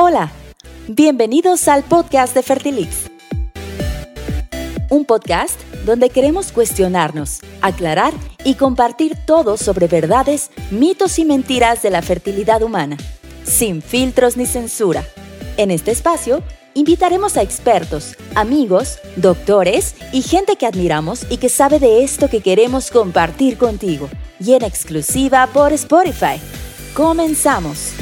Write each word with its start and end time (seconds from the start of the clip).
Hola, 0.00 0.30
bienvenidos 0.86 1.66
al 1.66 1.82
podcast 1.82 2.32
de 2.32 2.44
Fertilix. 2.44 3.10
Un 4.90 5.04
podcast 5.04 5.60
donde 5.84 6.08
queremos 6.08 6.52
cuestionarnos, 6.52 7.40
aclarar 7.62 8.12
y 8.44 8.54
compartir 8.54 9.16
todo 9.26 9.56
sobre 9.56 9.88
verdades, 9.88 10.52
mitos 10.70 11.18
y 11.18 11.24
mentiras 11.24 11.82
de 11.82 11.90
la 11.90 12.00
fertilidad 12.00 12.62
humana, 12.62 12.96
sin 13.42 13.82
filtros 13.82 14.36
ni 14.36 14.46
censura. 14.46 15.04
En 15.56 15.72
este 15.72 15.90
espacio 15.90 16.44
invitaremos 16.74 17.36
a 17.36 17.42
expertos, 17.42 18.14
amigos, 18.36 19.00
doctores 19.16 19.96
y 20.12 20.22
gente 20.22 20.54
que 20.54 20.66
admiramos 20.66 21.26
y 21.28 21.38
que 21.38 21.48
sabe 21.48 21.80
de 21.80 22.04
esto 22.04 22.30
que 22.30 22.40
queremos 22.40 22.92
compartir 22.92 23.58
contigo. 23.58 24.08
Y 24.38 24.52
en 24.52 24.62
exclusiva 24.62 25.48
por 25.52 25.72
Spotify. 25.72 26.40
Comenzamos. 26.94 27.94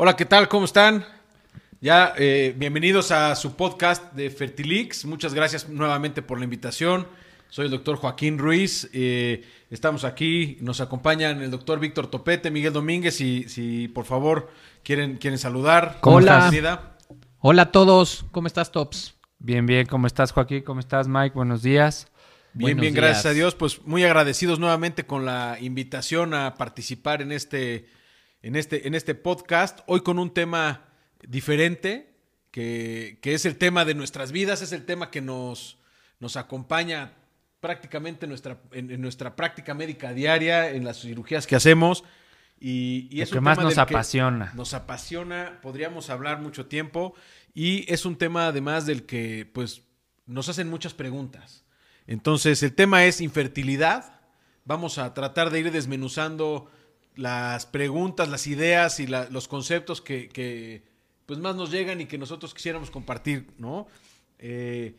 Hola, 0.00 0.14
¿qué 0.14 0.26
tal? 0.26 0.46
¿Cómo 0.46 0.64
están? 0.64 1.04
Ya, 1.80 2.14
eh, 2.16 2.54
bienvenidos 2.56 3.10
a 3.10 3.34
su 3.34 3.56
podcast 3.56 4.12
de 4.12 4.30
Fertilix. 4.30 5.04
Muchas 5.04 5.34
gracias 5.34 5.68
nuevamente 5.68 6.22
por 6.22 6.38
la 6.38 6.44
invitación. 6.44 7.08
Soy 7.48 7.64
el 7.64 7.72
doctor 7.72 7.96
Joaquín 7.96 8.38
Ruiz. 8.38 8.88
Eh, 8.92 9.42
estamos 9.70 10.04
aquí, 10.04 10.56
nos 10.60 10.80
acompañan 10.80 11.42
el 11.42 11.50
doctor 11.50 11.80
Víctor 11.80 12.06
Topete, 12.06 12.52
Miguel 12.52 12.72
Domínguez, 12.72 13.20
y 13.20 13.48
si 13.48 13.88
por 13.88 14.04
favor 14.04 14.52
quieren, 14.84 15.16
quieren 15.16 15.36
saludar. 15.36 15.98
Hola. 16.02 16.96
Hola 17.40 17.62
a 17.62 17.72
todos, 17.72 18.24
¿cómo 18.30 18.46
estás, 18.46 18.70
Tops? 18.70 19.16
Bien, 19.40 19.66
bien, 19.66 19.84
¿cómo 19.86 20.06
estás, 20.06 20.30
Joaquín? 20.30 20.62
¿Cómo 20.62 20.78
estás, 20.78 21.08
Mike? 21.08 21.34
Buenos 21.34 21.62
días. 21.62 22.06
Bien, 22.52 22.78
bien, 22.78 22.94
gracias 22.94 23.26
a 23.26 23.32
Dios. 23.32 23.56
Pues 23.56 23.84
muy 23.84 24.04
agradecidos 24.04 24.60
nuevamente 24.60 25.06
con 25.06 25.24
la 25.24 25.58
invitación 25.60 26.34
a 26.34 26.54
participar 26.54 27.20
en 27.20 27.32
este 27.32 27.97
en 28.42 28.56
este, 28.56 28.86
en 28.86 28.94
este 28.94 29.14
podcast, 29.14 29.80
hoy 29.86 30.00
con 30.00 30.18
un 30.18 30.32
tema 30.32 30.88
diferente, 31.26 32.14
que, 32.50 33.18
es 33.22 33.44
el 33.44 33.56
tema 33.56 33.84
de 33.84 33.94
nuestras 33.94 34.32
vidas, 34.32 34.62
es 34.62 34.72
el 34.72 34.84
tema 34.84 35.10
que 35.10 35.20
nos, 35.20 35.78
nos 36.18 36.36
acompaña 36.36 37.12
prácticamente 37.60 38.26
en 38.26 38.30
nuestra, 38.30 38.60
en, 38.72 39.00
nuestra 39.00 39.36
práctica 39.36 39.74
médica 39.74 40.12
diaria, 40.12 40.70
en 40.70 40.84
las 40.84 41.00
cirugías 41.00 41.46
que 41.46 41.56
hacemos. 41.56 42.04
Y, 42.60 43.08
y 43.10 43.22
es 43.22 43.30
Lo 43.30 43.36
que 43.36 43.40
más 43.40 43.58
nos 43.58 43.78
apasiona. 43.78 44.52
Nos 44.54 44.74
apasiona, 44.74 45.60
podríamos 45.62 46.10
hablar 46.10 46.40
mucho 46.40 46.66
tiempo. 46.66 47.14
Y 47.54 47.92
es 47.92 48.04
un 48.04 48.16
tema 48.16 48.48
además 48.48 48.86
del 48.86 49.04
que 49.06 49.48
pues 49.52 49.82
nos 50.26 50.48
hacen 50.48 50.68
muchas 50.68 50.94
preguntas. 50.94 51.64
Entonces, 52.06 52.62
el 52.62 52.74
tema 52.74 53.04
es 53.04 53.20
infertilidad. 53.20 54.20
Vamos 54.64 54.98
a 54.98 55.14
tratar 55.14 55.50
de 55.50 55.60
ir 55.60 55.72
desmenuzando 55.72 56.70
las 57.18 57.66
preguntas, 57.66 58.28
las 58.28 58.46
ideas 58.46 59.00
y 59.00 59.08
los 59.08 59.48
conceptos 59.48 60.00
que, 60.00 60.82
pues 61.26 61.40
más 61.40 61.56
nos 61.56 61.72
llegan 61.72 62.00
y 62.00 62.06
que 62.06 62.16
nosotros 62.16 62.54
quisiéramos 62.54 62.92
compartir, 62.92 63.48
¿no? 63.58 63.88
Eh, 64.38 64.94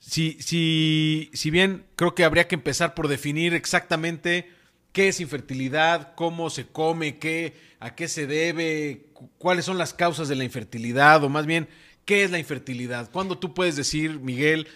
si, 0.00 0.36
si, 0.40 1.30
si 1.32 1.50
bien 1.52 1.86
creo 1.94 2.16
que 2.16 2.24
habría 2.24 2.48
que 2.48 2.56
empezar 2.56 2.94
por 2.94 3.06
definir 3.06 3.54
exactamente 3.54 4.50
qué 4.92 5.06
es 5.08 5.20
infertilidad, 5.20 6.14
cómo 6.16 6.50
se 6.50 6.66
come, 6.66 7.18
qué, 7.18 7.54
a 7.78 7.94
qué 7.94 8.08
se 8.08 8.26
debe, 8.26 9.06
cuáles 9.38 9.64
son 9.64 9.78
las 9.78 9.94
causas 9.94 10.26
de 10.26 10.34
la 10.34 10.42
infertilidad, 10.42 11.22
o 11.22 11.28
más 11.28 11.46
bien, 11.46 11.68
¿qué 12.04 12.24
es 12.24 12.32
la 12.32 12.40
infertilidad? 12.40 13.12
¿Cuándo 13.12 13.38
tú 13.38 13.54
puedes 13.54 13.76
decir, 13.76 14.18
Miguel, 14.18 14.66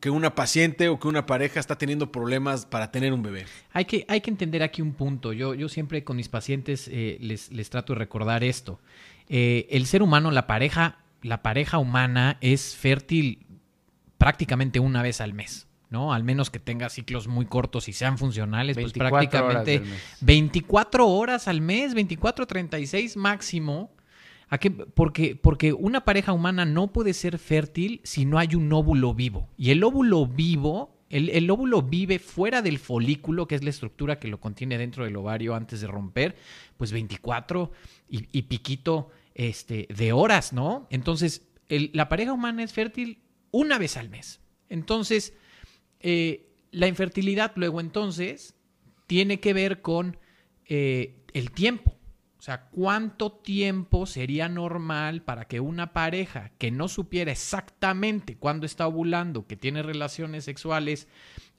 que 0.00 0.10
una 0.10 0.34
paciente 0.34 0.88
o 0.88 0.98
que 0.98 1.08
una 1.08 1.26
pareja 1.26 1.60
está 1.60 1.76
teniendo 1.76 2.10
problemas 2.10 2.64
para 2.64 2.90
tener 2.90 3.12
un 3.12 3.22
bebé. 3.22 3.44
Hay 3.72 3.84
que, 3.84 4.04
hay 4.08 4.20
que 4.20 4.30
entender 4.30 4.62
aquí 4.62 4.80
un 4.80 4.94
punto. 4.94 5.32
Yo, 5.32 5.54
yo 5.54 5.68
siempre 5.68 6.04
con 6.04 6.16
mis 6.16 6.28
pacientes 6.28 6.88
eh, 6.90 7.18
les, 7.20 7.52
les, 7.52 7.68
trato 7.68 7.92
de 7.92 7.98
recordar 7.98 8.44
esto. 8.44 8.80
Eh, 9.28 9.66
el 9.70 9.86
ser 9.86 10.02
humano, 10.02 10.30
la 10.30 10.46
pareja, 10.46 10.98
la 11.22 11.42
pareja 11.42 11.78
humana 11.78 12.38
es 12.40 12.76
fértil 12.76 13.46
prácticamente 14.16 14.80
una 14.80 15.02
vez 15.02 15.20
al 15.20 15.34
mes. 15.34 15.66
¿no? 15.90 16.12
Al 16.12 16.24
menos 16.24 16.50
que 16.50 16.58
tenga 16.58 16.88
ciclos 16.88 17.28
muy 17.28 17.46
cortos 17.46 17.88
y 17.88 17.92
sean 17.92 18.18
funcionales, 18.18 18.76
pues 18.76 18.92
prácticamente 18.92 19.82
24 20.20 21.08
horas 21.08 21.48
al 21.48 21.60
mes, 21.60 21.94
24, 21.94 22.46
36 22.46 23.16
máximo 23.16 23.90
¿A 24.48 24.58
qué? 24.58 24.70
Porque, 24.70 25.36
porque 25.36 25.72
una 25.72 26.04
pareja 26.04 26.32
humana 26.32 26.64
no 26.64 26.92
puede 26.92 27.12
ser 27.12 27.38
fértil 27.38 28.00
si 28.04 28.24
no 28.24 28.38
hay 28.38 28.54
un 28.54 28.72
óvulo 28.72 29.14
vivo. 29.14 29.48
Y 29.56 29.70
el 29.70 29.84
óvulo 29.84 30.26
vivo, 30.26 30.96
el, 31.10 31.50
óvulo 31.50 31.82
vive 31.82 32.18
fuera 32.18 32.62
del 32.62 32.78
folículo, 32.78 33.46
que 33.46 33.54
es 33.54 33.62
la 33.62 33.70
estructura 33.70 34.18
que 34.18 34.28
lo 34.28 34.40
contiene 34.40 34.78
dentro 34.78 35.04
del 35.04 35.16
ovario 35.16 35.54
antes 35.54 35.80
de 35.80 35.86
romper, 35.86 36.36
pues 36.76 36.92
24 36.92 37.72
y, 38.08 38.42
piquito 38.42 39.10
este, 39.34 39.86
de 39.94 40.12
horas, 40.12 40.52
¿no? 40.52 40.86
Entonces, 40.90 41.46
la 41.68 42.08
pareja 42.08 42.32
humana 42.32 42.62
es 42.62 42.72
fértil 42.72 43.18
una 43.50 43.78
vez 43.78 43.98
al 43.98 44.08
mes. 44.08 44.40
Entonces, 44.70 45.34
eh, 46.00 46.48
la 46.70 46.86
infertilidad 46.86 47.52
luego 47.56 47.80
entonces 47.80 48.54
tiene 49.06 49.40
que 49.40 49.52
ver 49.52 49.82
con 49.82 50.16
eh, 50.66 51.16
el 51.32 51.50
tiempo. 51.50 51.97
O 52.38 52.42
sea, 52.42 52.68
¿cuánto 52.70 53.32
tiempo 53.32 54.06
sería 54.06 54.48
normal 54.48 55.22
para 55.22 55.46
que 55.46 55.58
una 55.58 55.92
pareja 55.92 56.52
que 56.58 56.70
no 56.70 56.86
supiera 56.86 57.32
exactamente 57.32 58.36
cuándo 58.36 58.64
está 58.64 58.86
ovulando, 58.86 59.48
que 59.48 59.56
tiene 59.56 59.82
relaciones 59.82 60.44
sexuales 60.44 61.08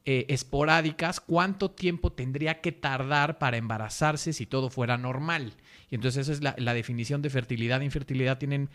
eh, 0.06 0.26
esporádicas, 0.30 1.20
cuánto 1.20 1.72
tiempo 1.72 2.14
tendría 2.14 2.62
que 2.62 2.72
tardar 2.72 3.40
para 3.40 3.58
embarazarse 3.58 4.32
si 4.32 4.46
todo 4.46 4.70
fuera 4.70 4.98
normal? 4.98 5.52
Y 5.90 5.96
entonces 5.96 6.30
esa 6.30 6.32
es 6.32 6.64
la, 6.64 6.74
definición 6.74 7.22
de 7.22 7.30
fertilidad 7.30 7.82
e 7.82 7.86
infertilidad, 7.86 8.38
tienen 8.38 8.70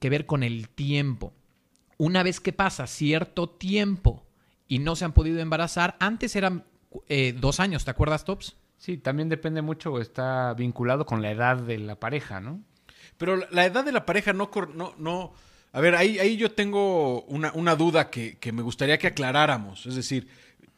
que 0.00 0.10
ver 0.10 0.26
con 0.26 0.42
el 0.42 0.68
tiempo. 0.68 1.32
Una 1.98 2.24
vez 2.24 2.40
que 2.40 2.52
pasa 2.52 2.88
cierto 2.88 3.48
tiempo 3.48 4.26
y 4.66 4.80
no 4.80 4.96
se 4.96 5.04
han 5.04 5.12
podido 5.12 5.38
embarazar, 5.38 5.96
antes 6.00 6.34
eran 6.34 6.64
eh, 7.08 7.32
dos 7.38 7.60
años, 7.60 7.84
¿te 7.84 7.92
acuerdas, 7.92 8.24
Tops? 8.24 8.56
Sí, 8.78 8.96
también 8.96 9.28
depende 9.28 9.60
mucho, 9.60 10.00
está 10.00 10.54
vinculado 10.54 11.04
con 11.04 11.20
la 11.20 11.32
edad 11.32 11.56
de 11.56 11.78
la 11.78 11.96
pareja, 11.96 12.40
¿no? 12.40 12.62
Pero 13.18 13.36
la 13.50 13.66
edad 13.66 13.84
de 13.84 13.92
la 13.92 14.06
pareja 14.06 14.32
no... 14.32 14.50
no, 14.74 14.94
no 14.96 15.32
a 15.70 15.80
ver, 15.80 15.96
ahí, 15.96 16.18
ahí 16.18 16.36
yo 16.38 16.52
tengo 16.52 17.22
una, 17.24 17.52
una 17.52 17.76
duda 17.76 18.08
que, 18.08 18.38
que, 18.38 18.52
me 18.52 18.62
gustaría 18.62 18.98
que 18.98 19.08
aclaráramos. 19.08 19.84
Es 19.84 19.96
decir, 19.96 20.28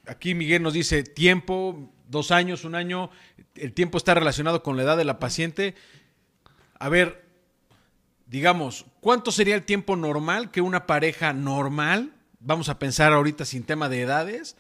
aquí 0.07 0.35
Miguel 0.35 0.63
nos 0.63 0.73
dice 0.73 1.05
tiempo, 1.05 1.93
dos 2.09 2.33
años, 2.33 2.65
un 2.65 2.75
año, 2.75 3.11
el 3.55 3.73
tiempo 3.73 3.99
está 3.99 4.15
relacionado 4.15 4.65
con 4.65 4.77
la 4.77 4.83
edad 4.83 4.97
de 4.97 5.05
la 5.05 5.21
paciente. 5.21 5.77
A 6.81 6.89
ver, 6.89 7.25
digamos, 8.27 8.87
¿cuánto 9.01 9.31
sería 9.31 9.55
el 9.55 9.63
tiempo 9.63 9.95
normal 9.95 10.51
que 10.51 10.61
una 10.61 10.87
pareja 10.87 11.33
normal, 11.33 12.13
vamos 12.41 12.69
a 12.69 12.81
pensar 12.81 13.13
ahorita 13.13 13.45
sin 13.45 13.63
tema 13.63 13.89
de 13.89 14.03
edades, 14.03 14.57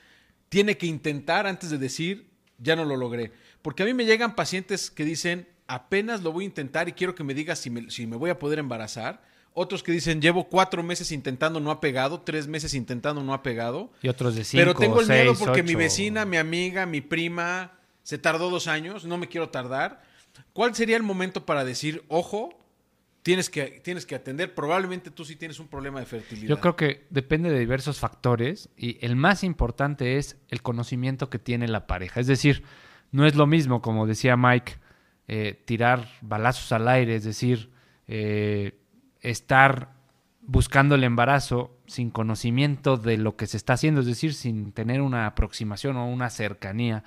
tiene 0.48 0.76
que 0.76 0.86
intentar 0.86 1.48
antes 1.48 1.70
de 1.70 1.78
decir 1.78 2.29
ya 2.60 2.76
no 2.76 2.84
lo 2.84 2.96
logré. 2.96 3.32
Porque 3.62 3.82
a 3.82 3.86
mí 3.86 3.94
me 3.94 4.04
llegan 4.04 4.34
pacientes 4.34 4.90
que 4.90 5.04
dicen, 5.04 5.48
apenas 5.66 6.22
lo 6.22 6.32
voy 6.32 6.44
a 6.44 6.46
intentar 6.46 6.88
y 6.88 6.92
quiero 6.92 7.14
que 7.14 7.24
me 7.24 7.34
digas 7.34 7.58
si 7.58 7.70
me, 7.70 7.90
si 7.90 8.06
me 8.06 8.16
voy 8.16 8.30
a 8.30 8.38
poder 8.38 8.58
embarazar. 8.58 9.22
Otros 9.52 9.82
que 9.82 9.90
dicen, 9.90 10.20
llevo 10.20 10.48
cuatro 10.48 10.82
meses 10.82 11.10
intentando, 11.10 11.58
no 11.58 11.70
ha 11.70 11.80
pegado, 11.80 12.20
tres 12.20 12.46
meses 12.46 12.72
intentando, 12.74 13.22
no 13.22 13.34
ha 13.34 13.42
pegado. 13.42 13.90
Y 14.00 14.08
otros 14.08 14.36
de 14.36 14.44
cinco, 14.44 14.60
Pero 14.60 14.74
tengo 14.74 15.00
el 15.00 15.08
miedo 15.08 15.34
porque 15.38 15.62
mi 15.62 15.74
vecina, 15.74 16.24
mi 16.24 16.36
amiga, 16.36 16.86
mi 16.86 17.00
prima, 17.00 17.72
se 18.02 18.18
tardó 18.18 18.48
dos 18.48 18.68
años, 18.68 19.04
no 19.04 19.18
me 19.18 19.28
quiero 19.28 19.48
tardar. 19.48 20.02
¿Cuál 20.52 20.74
sería 20.74 20.96
el 20.96 21.02
momento 21.02 21.46
para 21.46 21.64
decir, 21.64 22.04
ojo, 22.08 22.59
tienes 23.30 23.48
que, 23.48 23.80
tienes 23.84 24.06
que 24.06 24.16
atender. 24.16 24.56
Probablemente 24.56 25.12
tú 25.12 25.24
sí 25.24 25.36
tienes 25.36 25.60
un 25.60 25.68
problema 25.68 26.00
de 26.00 26.06
fertilidad. 26.06 26.48
Yo 26.48 26.58
creo 26.58 26.74
que 26.74 27.06
depende 27.10 27.48
de 27.48 27.60
diversos 27.60 28.00
factores 28.00 28.70
y 28.76 28.98
el 29.06 29.14
más 29.14 29.44
importante 29.44 30.16
es 30.16 30.36
el 30.48 30.62
conocimiento 30.62 31.30
que 31.30 31.38
tiene 31.38 31.68
la 31.68 31.86
pareja. 31.86 32.18
Es 32.18 32.26
decir, 32.26 32.64
no 33.12 33.24
es 33.26 33.36
lo 33.36 33.46
mismo, 33.46 33.82
como 33.82 34.08
decía 34.08 34.36
Mike, 34.36 34.72
eh, 35.28 35.62
tirar 35.64 36.08
balazos 36.22 36.72
al 36.72 36.88
aire, 36.88 37.14
es 37.14 37.22
decir, 37.22 37.70
eh, 38.08 38.80
estar 39.20 39.92
buscando 40.40 40.96
el 40.96 41.04
embarazo 41.04 41.78
sin 41.86 42.10
conocimiento 42.10 42.96
de 42.96 43.16
lo 43.16 43.36
que 43.36 43.46
se 43.46 43.58
está 43.58 43.74
haciendo, 43.74 44.00
es 44.00 44.08
decir, 44.08 44.34
sin 44.34 44.72
tener 44.72 45.02
una 45.02 45.26
aproximación 45.26 45.96
o 45.98 46.08
una 46.08 46.30
cercanía 46.30 47.04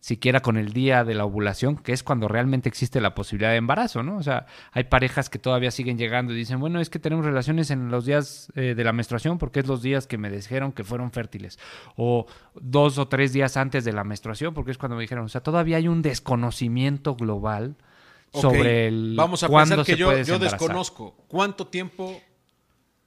siquiera 0.00 0.40
con 0.40 0.56
el 0.56 0.72
día 0.72 1.04
de 1.04 1.14
la 1.14 1.24
ovulación, 1.24 1.76
que 1.76 1.92
es 1.92 2.02
cuando 2.02 2.28
realmente 2.28 2.68
existe 2.68 3.00
la 3.00 3.14
posibilidad 3.14 3.50
de 3.50 3.56
embarazo, 3.56 4.02
¿no? 4.02 4.16
O 4.16 4.22
sea, 4.22 4.46
hay 4.72 4.84
parejas 4.84 5.28
que 5.28 5.38
todavía 5.38 5.70
siguen 5.70 5.98
llegando 5.98 6.32
y 6.32 6.36
dicen, 6.36 6.60
bueno, 6.60 6.80
es 6.80 6.88
que 6.88 6.98
tenemos 6.98 7.24
relaciones 7.24 7.70
en 7.70 7.90
los 7.90 8.04
días 8.06 8.52
eh, 8.54 8.74
de 8.76 8.84
la 8.84 8.92
menstruación 8.92 9.38
porque 9.38 9.60
es 9.60 9.66
los 9.66 9.82
días 9.82 10.06
que 10.06 10.16
me 10.16 10.30
dijeron 10.30 10.72
que 10.72 10.84
fueron 10.84 11.10
fértiles. 11.10 11.58
O 11.96 12.26
dos 12.54 12.98
o 12.98 13.08
tres 13.08 13.32
días 13.32 13.56
antes 13.56 13.84
de 13.84 13.92
la 13.92 14.04
menstruación 14.04 14.54
porque 14.54 14.70
es 14.70 14.78
cuando 14.78 14.96
me 14.96 15.02
dijeron, 15.02 15.24
o 15.24 15.28
sea, 15.28 15.42
todavía 15.42 15.78
hay 15.78 15.88
un 15.88 16.02
desconocimiento 16.02 17.16
global 17.16 17.76
sobre 18.32 18.86
el... 18.86 19.14
Vamos 19.16 19.42
a 19.42 19.48
pensar 19.48 19.84
que 19.84 19.96
yo, 19.96 20.16
yo 20.22 20.38
desconozco 20.38 21.16
cuánto 21.28 21.66
tiempo 21.66 22.20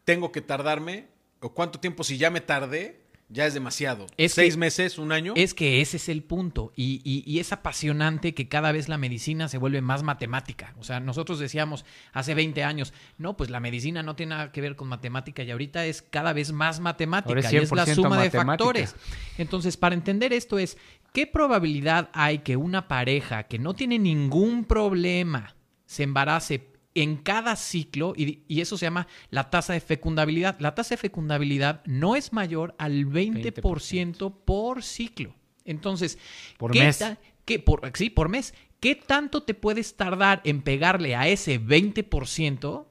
tengo 0.04 0.32
que 0.32 0.42
tardarme 0.42 1.08
o 1.40 1.54
cuánto 1.54 1.80
tiempo 1.80 2.04
si 2.04 2.18
ya 2.18 2.30
me 2.30 2.42
tardé 2.42 3.01
ya 3.32 3.46
es 3.46 3.54
demasiado. 3.54 4.08
Es 4.18 4.34
Seis 4.34 4.54
que- 4.56 4.60
meses, 4.60 4.98
un 4.98 5.12
año. 5.12 5.34
Es 5.36 5.54
que 5.54 5.82
ese 5.82 5.98
es 5.98 6.10
el 6.10 6.22
punto. 6.24 6.72
Y, 6.76 7.02
y- 7.04 7.24
y 7.26 7.40
es 7.40 7.52
apasionante 7.54 8.34
que 8.34 8.48
cada 8.48 8.72
vez 8.72 8.90
la 8.90 8.98
medicina 8.98 9.48
se 9.48 9.58
vuelve 9.58 9.82
más 9.82 10.04
matemática. 10.04 10.74
O 10.80 10.84
sea, 10.84 11.00
nosotros 11.00 11.40
decíamos 11.40 11.86
hace 12.14 12.34
20 12.36 12.64
años, 12.64 12.94
no, 13.18 13.38
pues 13.38 13.50
la 13.50 13.60
medicina 13.60 14.04
no 14.04 14.16
tiene 14.16 14.32
nada 14.36 14.52
que 14.52 14.62
ver 14.62 14.76
con 14.76 14.88
matemática 14.88 15.44
y 15.44 15.52
ahorita 15.52 15.86
es 15.86 16.02
cada 16.02 16.34
vez 16.34 16.52
más 16.52 16.80
matemática 16.80 17.30
Ahora 17.30 17.42
es 17.48 17.54
y 17.54 17.58
es 17.58 17.72
la 17.72 17.86
100% 17.86 17.96
suma 17.96 18.22
de 18.22 18.30
factores. 18.32 18.96
Entonces, 19.38 19.78
para 19.78 19.96
entender 19.96 20.34
esto 20.34 20.60
es, 20.60 20.78
¿qué 21.14 21.28
probabilidad 21.28 22.10
hay 22.14 22.40
que 22.40 22.58
una 22.58 22.88
pareja 22.88 23.44
que 23.44 23.60
no 23.60 23.74
tiene 23.74 23.98
ningún 24.00 24.66
problema 24.66 25.56
se 25.86 26.04
embarace 26.04 26.71
en 26.96 27.18
cada 27.18 27.56
ciclo? 27.56 28.14
Y, 28.16 28.44
y 28.48 28.62
eso 28.62 28.78
se 28.78 28.86
llama 28.86 29.08
la 29.30 29.50
tasa 29.50 29.74
de 29.74 29.80
fecundabilidad. 29.82 30.60
La 30.60 30.76
tasa 30.76 30.96
de 30.96 30.98
fecundabilidad 30.98 31.82
no 31.86 32.16
es 32.16 32.34
mayor 32.34 32.76
al 32.78 33.06
20% 33.06 34.34
por 34.46 34.84
ciclo. 34.84 35.34
Entonces, 35.66 36.18
Por 36.58 36.72
¿qué 36.72 36.80
mes. 36.80 37.04
qué- 37.46 37.60
por, 37.60 37.92
sí, 37.96 38.10
por 38.10 38.30
mes. 38.30 38.54
¿Qué 38.80 38.96
tanto 38.96 39.44
te 39.44 39.54
puedes 39.54 39.96
tardar 39.96 40.42
en 40.44 40.62
pegarle 40.64 41.16
a 41.16 41.28
ese 41.28 41.60
20%? 41.60 42.88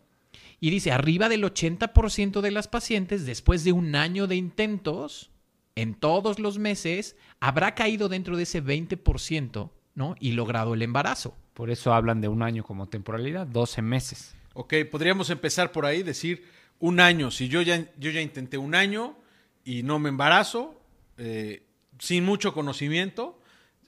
Y 0.61 0.71
dice, 0.71 0.93
arriba 0.93 1.29
del 1.29 1.43
80% 1.43 2.41
de 2.43 2.51
las 2.51 2.69
pacientes, 2.69 3.27
después 3.27 3.65
de 3.65 3.73
un 3.73 3.95
año 3.97 4.27
de 4.27 4.37
intentos, 4.37 5.31
en 5.75 5.95
todos 5.95 6.39
los 6.39 6.59
meses, 6.59 7.17
habrá 7.41 7.75
caído 7.75 8.09
dentro 8.09 8.37
de 8.37 8.43
ese 8.43 8.63
20%, 8.63 9.71
¿no? 9.95 10.15
Y 10.21 10.33
logrado 10.33 10.75
el 10.75 10.83
embarazo. 10.83 11.37
Por 11.61 11.71
eso 11.71 11.93
hablan 11.93 12.23
de 12.23 12.29
un 12.29 12.43
año 12.43 12.65
como 12.65 12.89
temporalidad, 12.89 13.47
12 13.47 13.83
meses. 13.83 14.35
Ok, 14.55 14.73
podríamos 14.91 15.29
empezar 15.29 15.73
por 15.73 15.85
ahí, 15.85 16.03
decir 16.03 16.47
un 16.79 17.01
año. 17.01 17.31
Si 17.31 17.49
yo 17.49 17.61
ya, 17.61 17.85
yo 17.99 18.11
ya 18.11 18.23
intenté 18.23 18.57
un 18.57 18.75
año 18.75 19.15
y 19.63 19.83
no 19.83 19.99
me 19.99 20.09
embarazo, 20.09 20.81
eh, 21.19 21.63
sin 21.99 22.25
mucho 22.25 22.55
conocimiento, 22.55 23.39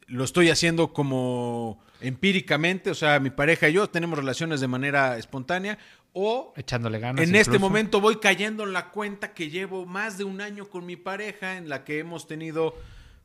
lo 0.07 0.23
estoy 0.23 0.51
haciendo 0.51 0.93
como 0.93 1.83
empíricamente, 2.03 2.91
o 2.91 2.95
sea, 2.95 3.19
mi 3.21 3.31
pareja 3.31 3.71
y 3.71 3.73
yo 3.73 3.89
tenemos 3.89 4.19
relaciones 4.19 4.61
de 4.61 4.69
manera 4.69 5.17
espontánea, 5.17 5.79
o 6.13 6.53
Echándole 6.55 6.99
ganas. 6.99 7.27
en 7.27 7.35
este 7.35 7.59
momento 7.59 8.03
voy 8.03 8.17
cayendo 8.17 8.65
en 8.65 8.75
la 8.75 8.91
cuenta 8.91 9.33
que 9.33 9.49
llevo 9.49 9.87
más 9.87 10.19
de 10.19 10.25
un 10.25 10.43
año 10.43 10.69
con 10.69 10.85
mi 10.85 10.97
pareja, 10.97 11.57
en 11.57 11.71
la 11.71 11.85
que 11.85 12.01
hemos 12.01 12.27
tenido, 12.27 12.75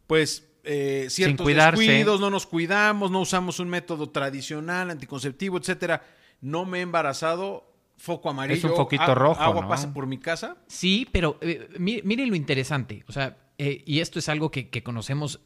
pues, 0.08 0.47
eh, 0.68 1.08
ciertos 1.10 1.48
descuidos, 1.48 2.20
no 2.20 2.30
nos 2.30 2.46
cuidamos, 2.46 3.10
no 3.10 3.22
usamos 3.22 3.60
un 3.60 3.70
método 3.70 4.10
tradicional, 4.10 4.92
anticonceptivo, 4.92 5.58
etcétera. 5.58 6.04
No 6.42 6.66
me 6.66 6.80
he 6.80 6.82
embarazado, 6.82 7.72
foco 7.98 8.30
amarillo. 8.30 8.58
Es 8.58 8.64
un 8.64 8.76
foquito 8.76 9.16
rojo, 9.16 9.42
Agua 9.42 9.62
¿no? 9.64 9.68
pasa 9.70 9.94
por 9.94 10.06
mi 10.06 10.18
casa. 10.20 10.58
Sí, 10.68 11.08
pero 11.12 11.38
eh, 11.42 11.68
mi- 11.80 12.02
miren 12.04 12.30
lo 12.30 12.36
interesante. 12.36 13.04
O 13.08 13.12
sea, 13.12 13.38
eh, 13.58 13.82
y 13.86 14.02
esto 14.02 14.20
es 14.20 14.30
algo 14.30 14.52
que, 14.52 14.70
que 14.70 14.84
conocemos 14.84 15.40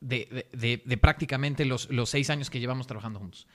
de, 0.00 0.28
de- 0.30 0.46
de- 0.56 0.82
de 0.84 0.96
prácticamente 0.98 1.64
los, 1.64 1.90
los 1.90 2.10
seis 2.10 2.30
años 2.30 2.50
que 2.50 2.60
llevamos 2.60 2.86
trabajando 2.86 3.18
juntos. 3.18 3.48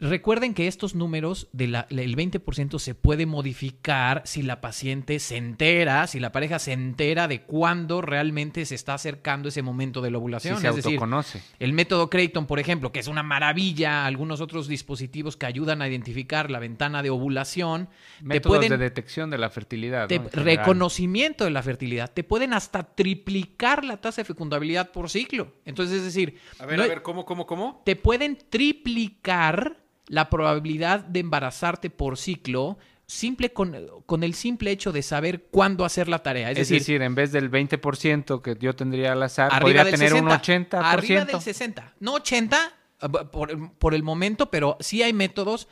Recuerden 0.00 0.54
que 0.54 0.68
estos 0.68 0.94
números 0.94 1.48
del 1.52 1.74
20% 1.74 2.78
se 2.78 2.94
puede 2.94 3.26
modificar 3.26 4.22
si 4.24 4.42
la 4.42 4.60
paciente 4.60 5.18
se 5.18 5.36
entera, 5.36 6.06
si 6.06 6.20
la 6.20 6.30
pareja 6.30 6.60
se 6.60 6.72
entera 6.72 7.26
de 7.26 7.42
cuándo 7.42 8.00
realmente 8.00 8.64
se 8.64 8.76
está 8.76 8.94
acercando 8.94 9.48
ese 9.48 9.60
momento 9.62 10.00
de 10.00 10.10
la 10.12 10.18
Sí 10.18 10.20
ovulación. 10.20 10.60
se 10.60 10.68
es 10.68 10.76
decir, 10.76 10.92
autoconoce. 10.92 11.42
el 11.58 11.72
método 11.72 12.08
Creighton, 12.10 12.46
por 12.46 12.60
ejemplo, 12.60 12.92
que 12.92 13.00
es 13.00 13.08
una 13.08 13.24
maravilla, 13.24 14.06
algunos 14.06 14.40
otros 14.40 14.68
dispositivos 14.68 15.36
que 15.36 15.46
ayudan 15.46 15.82
a 15.82 15.88
identificar 15.88 16.48
la 16.48 16.60
ventana 16.60 17.02
de 17.02 17.10
ovulación, 17.10 17.88
te 18.18 18.24
Métodos 18.24 18.58
pueden 18.58 18.70
de 18.70 18.78
detección 18.78 19.30
de 19.30 19.38
la 19.38 19.50
fertilidad. 19.50 20.08
reconocimiento 20.32 21.42
de 21.42 21.50
la 21.50 21.62
fertilidad, 21.64 22.12
te 22.12 22.22
pueden 22.22 22.52
hasta 22.52 22.84
triplicar 22.84 23.84
la 23.84 23.96
tasa 23.96 24.20
de 24.22 24.26
fecundabilidad 24.26 24.92
por 24.92 25.10
ciclo. 25.10 25.54
Entonces, 25.64 25.96
es 25.98 26.04
decir, 26.04 26.38
A 26.60 26.66
ver, 26.66 26.78
no- 26.78 26.84
a 26.84 26.86
ver, 26.86 27.02
¿cómo, 27.02 27.24
cómo, 27.24 27.46
cómo? 27.46 27.82
te 27.84 27.96
pueden 27.96 28.38
triplicar 28.48 29.76
la 30.08 30.28
probabilidad 30.30 31.00
de 31.00 31.20
embarazarte 31.20 31.90
por 31.90 32.16
ciclo 32.18 32.78
simple 33.06 33.52
con, 33.54 33.74
con 34.04 34.22
el 34.22 34.34
simple 34.34 34.70
hecho 34.70 34.92
de 34.92 35.02
saber 35.02 35.44
cuándo 35.50 35.84
hacer 35.84 36.08
la 36.08 36.18
tarea. 36.22 36.50
Es, 36.50 36.58
Es, 36.58 36.68
decir, 36.68 37.00
en 37.00 37.14
vez 37.14 37.32
del 37.32 37.50
20% 37.50 38.42
que 38.42 38.56
yo 38.60 38.76
tendría 38.76 39.12
al 39.12 39.22
azar, 39.22 39.60
podría 39.60 39.84
tener 39.84 40.10
60, 40.10 40.22
un 40.22 40.28
80%. 40.28 40.80
Arriba 40.84 41.24
del 41.24 41.40
60. 41.40 41.94
No 42.00 42.14
80 42.14 42.72
eh, 43.00 43.08
por, 43.32 43.72
por 43.72 43.94
el 43.94 44.02
momento, 44.02 44.50
pero 44.50 44.76
sí 44.80 45.02
hay 45.02 45.14
métodos 45.14 45.68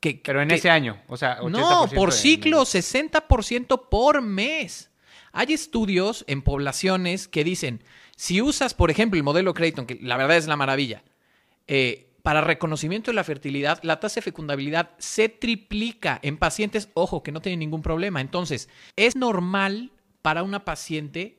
que... 0.00 0.20
Pero 0.24 0.40
en 0.40 0.48
que- 0.48 0.54
ese 0.54 0.70
año, 0.70 1.00
o 1.08 1.16
sea, 1.16 1.40
80% 1.40 1.50
No, 1.50 1.88
por 1.92 2.12
ciclo, 2.12 2.62
60% 2.62 3.88
por 3.88 4.22
mes. 4.22 4.90
Hay 5.32 5.52
estudios 5.52 6.24
en 6.28 6.42
poblaciones 6.42 7.26
que 7.26 7.42
dicen, 7.42 7.82
si 8.16 8.40
usas, 8.40 8.74
por 8.74 8.90
ejemplo, 8.90 9.18
el 9.18 9.24
modelo 9.24 9.52
Creighton, 9.52 9.86
que 9.86 9.98
la 10.00 10.16
verdad 10.16 10.36
es 10.36 10.46
la 10.46 10.56
maravilla, 10.56 11.02
eh, 11.66 12.07
para 12.28 12.42
reconocimiento 12.42 13.10
de 13.10 13.14
la 13.14 13.24
fertilidad, 13.24 13.80
la 13.82 14.00
tasa 14.00 14.16
de 14.16 14.24
fecundabilidad 14.24 14.90
se 14.98 15.30
triplica 15.30 16.20
en 16.20 16.36
pacientes, 16.36 16.90
ojo, 16.92 17.22
que 17.22 17.32
no 17.32 17.40
tienen 17.40 17.60
ningún 17.60 17.80
problema. 17.80 18.20
Entonces, 18.20 18.68
es 18.96 19.16
normal 19.16 19.92
para 20.20 20.42
una 20.42 20.66
paciente, 20.66 21.38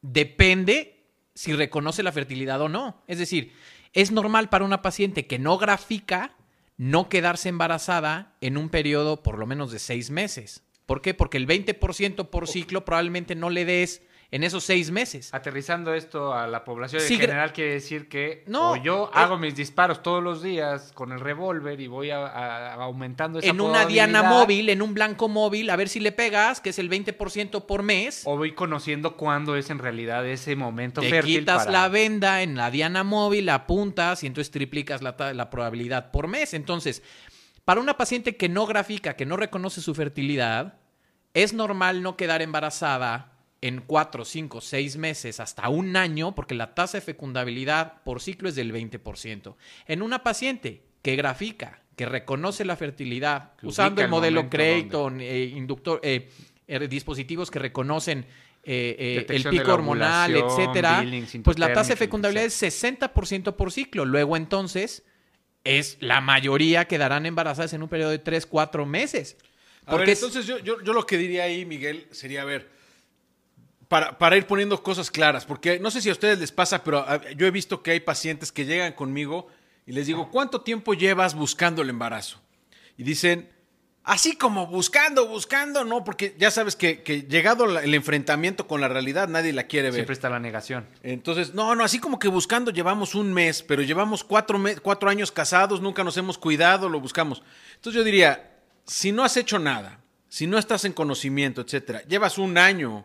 depende 0.00 1.04
si 1.34 1.52
reconoce 1.52 2.02
la 2.02 2.12
fertilidad 2.12 2.62
o 2.62 2.70
no. 2.70 3.02
Es 3.08 3.18
decir, 3.18 3.52
es 3.92 4.10
normal 4.10 4.48
para 4.48 4.64
una 4.64 4.80
paciente 4.80 5.26
que 5.26 5.38
no 5.38 5.58
grafica 5.58 6.34
no 6.78 7.10
quedarse 7.10 7.50
embarazada 7.50 8.38
en 8.40 8.56
un 8.56 8.70
periodo 8.70 9.22
por 9.22 9.38
lo 9.38 9.46
menos 9.46 9.70
de 9.70 9.80
seis 9.80 10.08
meses. 10.08 10.62
¿Por 10.86 11.02
qué? 11.02 11.12
Porque 11.12 11.36
el 11.36 11.46
20% 11.46 12.30
por 12.30 12.48
ciclo 12.48 12.86
probablemente 12.86 13.34
no 13.34 13.50
le 13.50 13.66
des 13.66 14.00
en 14.30 14.42
esos 14.42 14.64
seis 14.64 14.90
meses. 14.90 15.32
Aterrizando 15.32 15.94
esto 15.94 16.34
a 16.34 16.46
la 16.46 16.64
población 16.64 17.02
en 17.02 17.08
general 17.20 17.52
quiere 17.52 17.74
decir 17.74 18.08
que 18.08 18.42
No, 18.46 18.72
o 18.72 18.76
yo 18.76 19.06
eh- 19.06 19.10
hago 19.18 19.38
mis 19.38 19.54
disparos 19.54 20.02
todos 20.02 20.22
los 20.22 20.42
días 20.42 20.92
con 20.92 21.12
el 21.12 21.20
revólver 21.20 21.80
y 21.80 21.86
voy 21.86 22.10
a- 22.10 22.26
a- 22.26 22.74
aumentando 22.74 23.38
esa 23.38 23.48
En 23.48 23.60
una 23.60 23.84
diana 23.86 24.22
móvil, 24.24 24.68
en 24.70 24.82
un 24.82 24.94
blanco 24.94 25.28
móvil, 25.28 25.70
a 25.70 25.76
ver 25.76 25.88
si 25.88 26.00
le 26.00 26.10
pegas, 26.12 26.60
que 26.60 26.70
es 26.70 26.78
el 26.78 26.88
20% 26.88 27.66
por 27.66 27.82
mes. 27.82 28.22
o 28.24 28.36
voy 28.36 28.52
conociendo 28.54 29.16
cuándo 29.16 29.56
es 29.56 29.70
en 29.70 29.78
realidad 29.78 30.26
ese 30.26 30.56
momento 30.56 31.00
Te 31.00 31.10
fértil 31.10 31.40
quitas 31.40 31.66
para- 31.66 31.70
la 31.72 31.88
venda 31.88 32.42
en 32.42 32.56
la 32.56 32.70
diana 32.70 33.04
móvil, 33.04 33.46
la 33.46 33.54
apuntas 33.54 34.22
y 34.24 34.26
entonces 34.26 34.50
triplicas 34.50 35.02
la, 35.02 35.14
la 35.34 35.50
probabilidad 35.50 36.10
por 36.10 36.26
mes. 36.28 36.54
Entonces, 36.54 37.02
para 37.64 37.80
una 37.80 37.96
paciente 37.96 38.36
que 38.36 38.48
no 38.48 38.66
grafica, 38.66 39.14
que 39.16 39.26
no 39.26 39.36
reconoce 39.36 39.80
su 39.80 39.94
fertilidad, 39.94 40.78
es 41.34 41.52
normal 41.52 42.02
no 42.02 42.16
quedar 42.16 42.42
embarazada 42.42 43.32
en 43.66 43.80
4, 43.80 44.24
5, 44.24 44.60
6 44.60 44.96
meses 44.98 45.40
hasta 45.40 45.68
un 45.70 45.96
año, 45.96 46.34
porque 46.34 46.54
la 46.54 46.74
tasa 46.74 46.98
de 46.98 47.02
fecundabilidad 47.02 48.02
por 48.04 48.20
ciclo 48.20 48.48
es 48.50 48.54
del 48.56 48.72
20%. 48.74 49.54
En 49.86 50.02
una 50.02 50.22
paciente 50.22 50.82
que 51.02 51.16
grafica, 51.16 51.80
que 51.96 52.04
reconoce 52.06 52.64
la 52.66 52.76
fertilidad, 52.76 53.54
Que 53.56 53.66
usando 53.66 54.00
el 54.02 54.06
el 54.06 54.10
modelo 54.10 54.50
Creighton, 54.50 55.20
eh, 55.20 55.44
inductor, 55.44 56.00
eh, 56.02 56.28
eh, 56.66 56.88
dispositivos 56.88 57.50
que 57.50 57.58
reconocen 57.58 58.26
eh, 58.66 58.96
eh, 58.98 59.26
el 59.28 59.44
pico 59.48 59.72
hormonal, 59.74 60.34
etcétera, 60.36 61.04
pues 61.42 61.58
la 61.58 61.72
tasa 61.72 61.90
de 61.90 61.96
fecundabilidad 61.96 62.46
es 62.46 62.62
60% 62.62 63.54
por 63.56 63.72
ciclo. 63.72 64.04
Luego 64.04 64.36
entonces 64.36 65.04
es 65.64 65.96
la 66.00 66.20
mayoría 66.20 66.86
quedarán 66.86 67.24
embarazadas 67.24 67.72
en 67.72 67.82
un 67.82 67.88
periodo 67.88 68.10
de 68.10 68.18
3, 68.18 68.44
4 68.46 68.84
meses. 68.84 69.36
A 69.86 69.92
ver, 69.92 69.98
Porque 70.00 70.12
es- 70.12 70.18
entonces 70.22 70.46
yo, 70.46 70.58
yo, 70.58 70.82
yo 70.82 70.92
lo 70.92 71.06
que 71.06 71.16
diría 71.18 71.44
ahí, 71.44 71.64
Miguel, 71.64 72.06
sería, 72.10 72.42
a 72.42 72.44
ver, 72.46 72.73
para, 73.88 74.18
para 74.18 74.36
ir 74.36 74.46
poniendo 74.46 74.82
cosas 74.82 75.10
claras, 75.10 75.44
porque 75.44 75.78
no 75.78 75.90
sé 75.90 76.00
si 76.00 76.08
a 76.08 76.12
ustedes 76.12 76.38
les 76.38 76.52
pasa, 76.52 76.82
pero 76.84 77.04
ah, 77.06 77.20
yo 77.36 77.46
he 77.46 77.50
visto 77.50 77.82
que 77.82 77.90
hay 77.92 78.00
pacientes 78.00 78.52
que 78.52 78.64
llegan 78.64 78.92
conmigo 78.92 79.48
y 79.86 79.92
les 79.92 80.06
digo, 80.06 80.30
¿cuánto 80.30 80.62
tiempo 80.62 80.94
llevas 80.94 81.34
buscando 81.34 81.82
el 81.82 81.90
embarazo? 81.90 82.40
Y 82.96 83.02
dicen, 83.02 83.50
así 84.04 84.36
como 84.36 84.66
buscando, 84.66 85.26
buscando, 85.26 85.84
no, 85.84 86.04
porque 86.04 86.34
ya 86.38 86.50
sabes 86.50 86.76
que, 86.76 87.02
que 87.02 87.22
llegado 87.22 87.66
la- 87.66 87.82
el 87.82 87.94
enfrentamiento 87.94 88.66
con 88.66 88.80
la 88.80 88.88
realidad, 88.88 89.28
nadie 89.28 89.52
la 89.52 89.64
quiere 89.64 89.88
ver. 89.88 89.94
Siempre 89.94 90.12
está 90.14 90.30
la 90.30 90.40
negación. 90.40 90.86
Entonces, 91.02 91.52
no, 91.54 91.74
no, 91.74 91.84
así 91.84 91.98
como 91.98 92.18
que 92.18 92.28
buscando 92.28 92.70
llevamos 92.70 93.14
un 93.14 93.32
mes, 93.32 93.62
pero 93.62 93.82
llevamos 93.82 94.24
cuatro, 94.24 94.62
cuatro 94.82 95.10
años 95.10 95.32
casados, 95.32 95.80
nunca 95.80 96.04
nos 96.04 96.16
hemos 96.16 96.38
cuidado, 96.38 96.88
lo 96.88 97.00
buscamos. 97.00 97.42
Entonces 97.74 97.98
yo 97.98 98.04
diría, 98.04 98.52
si 98.86 99.12
no 99.12 99.24
has 99.24 99.36
hecho 99.36 99.58
nada, 99.58 100.00
si 100.28 100.46
no 100.46 100.58
estás 100.58 100.84
en 100.84 100.92
conocimiento, 100.92 101.60
etcétera, 101.60 102.02
llevas 102.08 102.38
un 102.38 102.56
año 102.58 103.04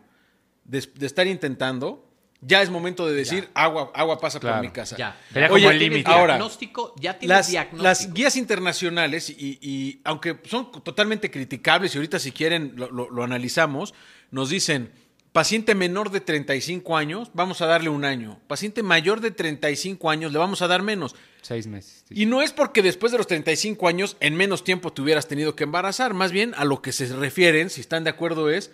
de, 0.70 0.88
de 0.96 1.06
estar 1.06 1.28
intentando, 1.28 2.06
ya 2.42 2.62
es 2.62 2.70
momento 2.70 3.06
de 3.06 3.14
decir, 3.14 3.50
agua, 3.54 3.92
agua 3.94 4.18
pasa 4.20 4.40
Claro. 4.40 4.58
por 4.58 4.66
mi 4.66 4.72
casa. 4.72 4.96
ya. 4.96 5.20
Sería 5.34 5.52
Oye, 5.52 5.64
como 5.66 5.72
el 5.72 5.80
límite. 5.80 6.10
ahora, 6.10 6.36
diagnóstico, 6.36 6.94
ya 6.98 7.20
tienes 7.20 7.36
las, 7.38 7.50
diagnóstico. 7.50 7.84
las 7.84 8.14
guías 8.14 8.36
internacionales, 8.38 9.30
y, 9.30 9.60
y 9.62 10.02
aunque 10.06 10.38
son 10.46 10.72
totalmente 10.84 11.30
criticables, 11.32 11.94
y 11.94 11.98
ahorita 11.98 12.18
si 12.20 12.32
quieren 12.32 12.74
lo, 12.78 12.90
lo- 12.92 13.10
lo 13.10 13.24
analizamos, 13.24 13.94
nos 14.32 14.50
dicen, 14.50 14.92
paciente 15.34 15.76
menor 15.76 16.12
de 16.12 16.22
35 16.22 16.96
años, 16.98 17.30
vamos 17.34 17.62
a 17.62 17.66
darle 17.66 17.90
un 17.90 18.06
año. 18.06 18.40
Paciente 18.48 18.84
mayor 18.84 19.20
de 19.22 19.32
35 19.32 20.10
años, 20.10 20.32
le 20.32 20.40
vamos 20.40 20.62
a 20.62 20.68
dar 20.68 20.82
menos. 20.82 21.16
Seis 21.42 21.68
meses. 21.68 22.06
Y 22.10 22.26
no 22.26 22.42
es 22.42 22.52
porque 22.54 22.82
después 22.82 23.12
de 23.12 23.18
los 23.18 23.28
35 23.28 23.88
años, 23.88 24.18
en 24.22 24.36
menos 24.36 24.64
tiempo 24.64 24.94
te 24.94 25.02
hubieras 25.02 25.28
tenido 25.28 25.56
que 25.56 25.66
embarazar. 25.66 26.14
Más 26.14 26.32
bien 26.32 26.54
a 26.56 26.64
lo 26.64 26.82
que 26.82 26.92
se 26.94 27.08
refieren, 27.16 27.70
si 27.70 27.82
están 27.82 28.04
de 28.06 28.10
acuerdo, 28.12 28.50
es 28.50 28.72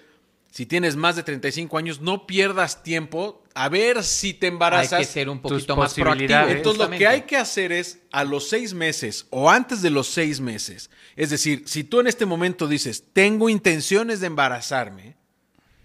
Si 0.55 0.65
tienes 0.65 0.95
más 0.95 1.17
de 1.17 1.24
35 1.24 1.77
años, 1.77 2.00
no 2.00 2.25
pierdas 2.25 2.81
tiempo 2.81 3.43
a 3.55 3.67
ver 3.67 4.01
si 4.05 4.33
te 4.33 4.47
embarazas. 4.47 4.93
Hay 4.93 5.05
que 5.05 5.12
ser 5.12 5.29
un 5.29 5.41
poquito 5.41 5.75
más 5.75 5.93
proactivo. 5.93 6.47
Entonces 6.47 6.79
lo 6.81 6.97
que 6.97 7.05
hay 7.05 7.24
que 7.24 7.35
hacer 7.35 7.74
es 7.74 8.00
a 8.09 8.24
los 8.24 8.47
seis 8.47 8.74
meses 8.74 9.27
o 9.31 9.50
antes 9.50 9.81
de 9.81 9.89
los 9.89 10.07
seis 10.07 10.39
meses. 10.39 10.89
Es 11.17 11.29
decir, 11.29 11.63
si 11.65 11.83
tú 11.83 12.00
en 12.00 12.07
este 12.07 12.25
momento 12.25 12.69
dices, 12.69 13.03
tengo 13.12 13.50
intenciones 13.50 14.21
de 14.21 14.27
embarazarme, 14.27 15.17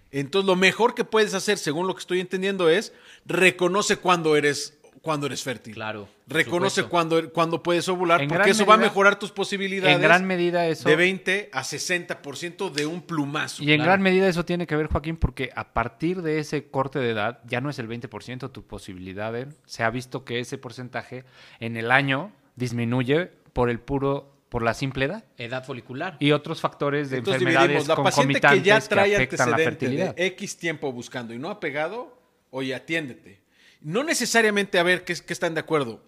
entonces 0.09 0.47
lo 0.47 0.55
mejor 0.55 0.95
que 0.95 1.03
puedes 1.03 1.33
hacer, 1.33 1.57
según 1.57 1.85
lo 1.85 1.93
que 1.93 1.99
estoy 1.99 2.21
entendiendo, 2.21 2.69
es 2.69 2.93
reconoce 3.25 3.97
cuando 3.97 4.37
eres, 4.37 4.77
cuando 5.01 5.25
eres 5.25 5.41
fértil. 5.41 5.73
Claro, 5.73 6.07
Reconoce 6.27 6.83
cuando, 6.83 7.31
cuando 7.31 7.63
puedes 7.63 7.89
ovular, 7.89 8.21
En 8.21 8.29
porque 8.29 8.51
eso 8.51 8.65
va 8.65 8.75
a 8.75 8.77
mejorar 8.77 9.17
tus 9.17 9.31
posibilidades 9.31 9.95
En 9.95 10.01
gran 10.01 10.25
medida 10.25 10.67
eso... 10.67 10.87
de 10.87 10.95
20 10.95 11.49
a 11.51 11.63
60% 11.63 12.71
de 12.71 12.85
un 12.85 13.01
plumazo. 13.01 13.63
Y 13.63 13.71
en 13.71 13.77
Claro. 13.77 13.89
gran 13.91 14.01
medida 14.01 14.27
eso 14.27 14.45
tiene 14.45 14.67
que 14.67 14.75
ver, 14.75 14.87
Joaquín, 14.87 15.17
porque 15.17 15.49
a 15.55 15.73
partir 15.73 16.21
de 16.21 16.39
ese 16.39 16.65
corte 16.69 16.99
de 16.99 17.09
edad 17.09 17.39
ya 17.47 17.61
no 17.61 17.69
es 17.69 17.79
el 17.79 17.87
20% 17.89 18.51
tu 18.51 18.63
posibilidad. 18.65 19.35
¿eh? 19.35 19.47
Se 19.65 19.83
ha 19.83 19.89
visto 19.89 20.23
que 20.23 20.39
ese 20.39 20.57
porcentaje 20.57 21.25
en 21.59 21.77
el 21.77 21.91
año 21.91 22.31
disminuye 22.55 23.31
por 23.53 23.69
el 23.69 23.79
puro, 23.79 24.31
por 24.49 24.61
la 24.63 24.73
simple 24.73 25.05
edad 25.05 25.23
Edad 25.37 25.65
folicular. 25.65 26.17
y 26.19 26.31
otros 26.31 26.61
factores 26.61 27.09
de 27.09 27.17
Entonces 27.17 27.41
enfermedades 27.41 27.87
la 27.87 27.95
paciente 27.95 28.35
que 28.35 28.41
concomitantes 28.41 28.63
ya 28.63 28.79
que, 28.81 28.87
trae 28.87 29.15
afectan 29.15 29.51
la 29.51 29.57
fertilidad. 29.57 30.15
de 30.15 30.25
X 30.27 30.57
tiempo 30.57 30.91
buscando 30.91 31.33
y 31.33 31.39
no 31.39 31.49
ha 31.49 31.59
pegado, 31.59 32.17
oye, 32.51 32.75
atiéndete. 32.75 33.41
No 33.81 34.03
necesariamente 34.03 34.79
a 34.79 34.83
ver 34.83 35.03
qué, 35.03 35.15
qué 35.15 35.33
están 35.33 35.53
de 35.53 35.59
acuerdo. 35.59 36.03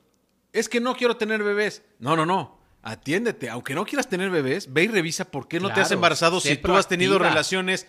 Es 0.52 0.70
que 0.70 0.80
no 0.80 0.96
quiero 0.96 1.18
tener 1.18 1.44
bebés. 1.44 1.82
No, 2.00 2.16
no, 2.16 2.26
no. 2.26 2.60
Atiéndete. 2.84 3.50
Aunque 3.50 3.74
no 3.74 3.86
quieras 3.86 4.08
tener 4.08 4.30
bebés, 4.30 4.72
ve 4.72 4.84
y 4.84 4.88
revisa 4.88 5.26
por 5.26 5.48
qué 5.48 5.60
no 5.60 5.74
te 5.74 5.82
has 5.82 5.92
embarazado 5.92 6.40
si 6.40 6.58
tú 6.58 6.76
has 6.76 6.88
tenido 6.88 7.18
relaciones 7.18 7.88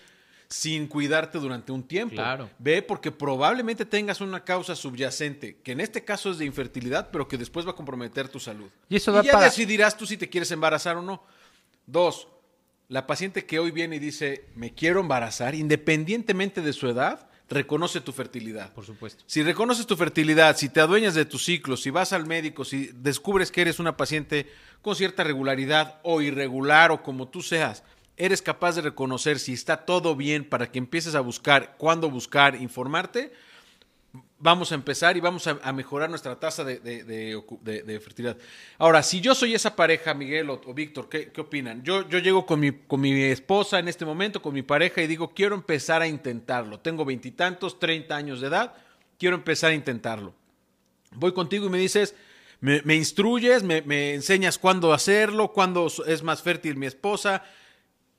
sin 0.49 0.87
cuidarte 0.87 1.39
durante 1.39 1.73
un 1.73 1.83
tiempo. 1.83 2.15
Claro. 2.15 2.49
Ve 2.59 2.81
porque 2.83 3.11
probablemente 3.11 3.85
tengas 3.85 4.21
una 4.21 4.45
causa 4.45 4.77
subyacente, 4.77 5.57
que 5.63 5.73
en 5.73 5.81
este 5.81 6.05
caso 6.05 6.31
es 6.31 6.39
de 6.39 6.45
infertilidad, 6.45 7.11
pero 7.11 7.27
que 7.27 7.37
después 7.39 7.67
va 7.67 7.71
a 7.73 7.75
comprometer 7.77 8.29
tu 8.29 8.39
salud. 8.39 8.71
Y 8.89 8.97
eso 8.97 9.11
da 9.11 9.23
ya 9.23 9.33
para- 9.33 9.47
decidirás 9.47 9.97
tú 9.97 10.07
si 10.07 10.17
te 10.17 10.29
quieres 10.29 10.51
embarazar 10.53 10.97
o 10.97 11.03
no. 11.03 11.25
Dos, 11.87 12.29
la 12.89 13.07
paciente 13.07 13.45
que 13.47 13.59
hoy 13.59 13.71
viene 13.73 13.97
y 13.97 13.99
dice, 13.99 14.45
me 14.55 14.73
quiero 14.75 15.01
embarazar, 15.01 15.55
independientemente 15.55 16.61
de 16.61 16.73
su 16.73 16.89
edad, 16.89 17.29
reconoce 17.49 18.01
tu 18.01 18.13
fertilidad. 18.13 18.73
Por 18.73 18.85
supuesto. 18.85 19.23
Si 19.27 19.43
reconoces 19.43 19.87
tu 19.87 19.97
fertilidad, 19.97 20.57
si 20.57 20.69
te 20.69 20.81
adueñas 20.81 21.15
de 21.15 21.25
tus 21.25 21.45
ciclos, 21.45 21.83
si 21.83 21.91
vas 21.91 22.13
al 22.13 22.27
médico, 22.27 22.65
si 22.65 22.91
descubres 22.95 23.51
que 23.51 23.63
eres 23.63 23.79
una 23.79 23.97
paciente 23.97 24.51
con 24.83 24.97
cierta 24.97 25.25
regularidad 25.25 26.01
o 26.03 26.21
irregular 26.21 26.91
o 26.91 27.03
como 27.03 27.29
tú 27.29 27.43
seas, 27.43 27.83
eres 28.17 28.43
capaz 28.43 28.77
de 28.77 28.83
reconocer 28.83 29.39
si 29.39 29.53
está 29.53 29.85
todo 29.85 30.15
bien 30.17 30.45
para 30.45 30.71
que 30.71 30.79
empieces 30.79 31.15
a 31.15 31.21
buscar, 31.21 31.77
cuándo 31.79 32.11
buscar, 32.11 32.57
informarte, 32.57 33.33
vamos 34.45 34.73
a 34.73 34.75
empezar 34.75 35.17
y 35.17 35.21
vamos 35.21 35.47
a, 35.47 35.73
mejorar 35.73 36.11
nuestra 36.11 36.39
tasa 36.39 36.65
de, 36.65 37.99
fertilidad. 38.05 38.37
Ahora, 38.77 39.03
si 39.03 39.23
yo 39.23 39.35
soy 39.35 39.55
esa 39.55 39.75
pareja, 39.75 40.13
Miguel 40.13 40.51
o, 40.51 40.75
Víctor, 40.75 41.09
¿qué, 41.09 41.33
opinan? 41.41 41.83
Yo, 41.83 42.03
llego 42.03 42.45
con 42.45 42.61
mi, 42.61 43.23
esposa 43.23 43.79
en 43.79 43.89
este 43.89 44.05
momento, 44.05 44.43
con 44.43 44.53
mi 44.53 44.61
pareja, 44.61 45.01
y 45.01 45.07
digo, 45.07 45.33
quiero 45.33 45.55
empezar 45.55 46.03
a 46.03 46.07
intentarlo. 46.07 46.79
Tengo 46.79 47.07
veintitantos, 47.07 47.81
treinta 47.81 48.17
años 48.17 48.43
de 48.43 48.49
edad, 48.49 48.75
quiero 49.19 49.35
empezar 49.35 49.71
a 49.71 49.75
intentarlo. 49.75 50.35
Voy 51.13 51.33
contigo 51.33 51.67
y 51.69 51.71
me 51.71 51.79
dices, 51.79 52.15
me, 52.61 52.83
me 52.83 52.97
instruyes, 52.97 53.63
me, 53.63 53.81
me 53.81 54.13
enseñas 54.13 54.59
cuándo 54.59 54.93
hacerlo, 54.93 55.53
cuándo 55.53 55.91
es 56.07 56.23
más 56.23 56.43
fértil 56.43 56.77
mi 56.77 56.85
esposa, 56.85 57.45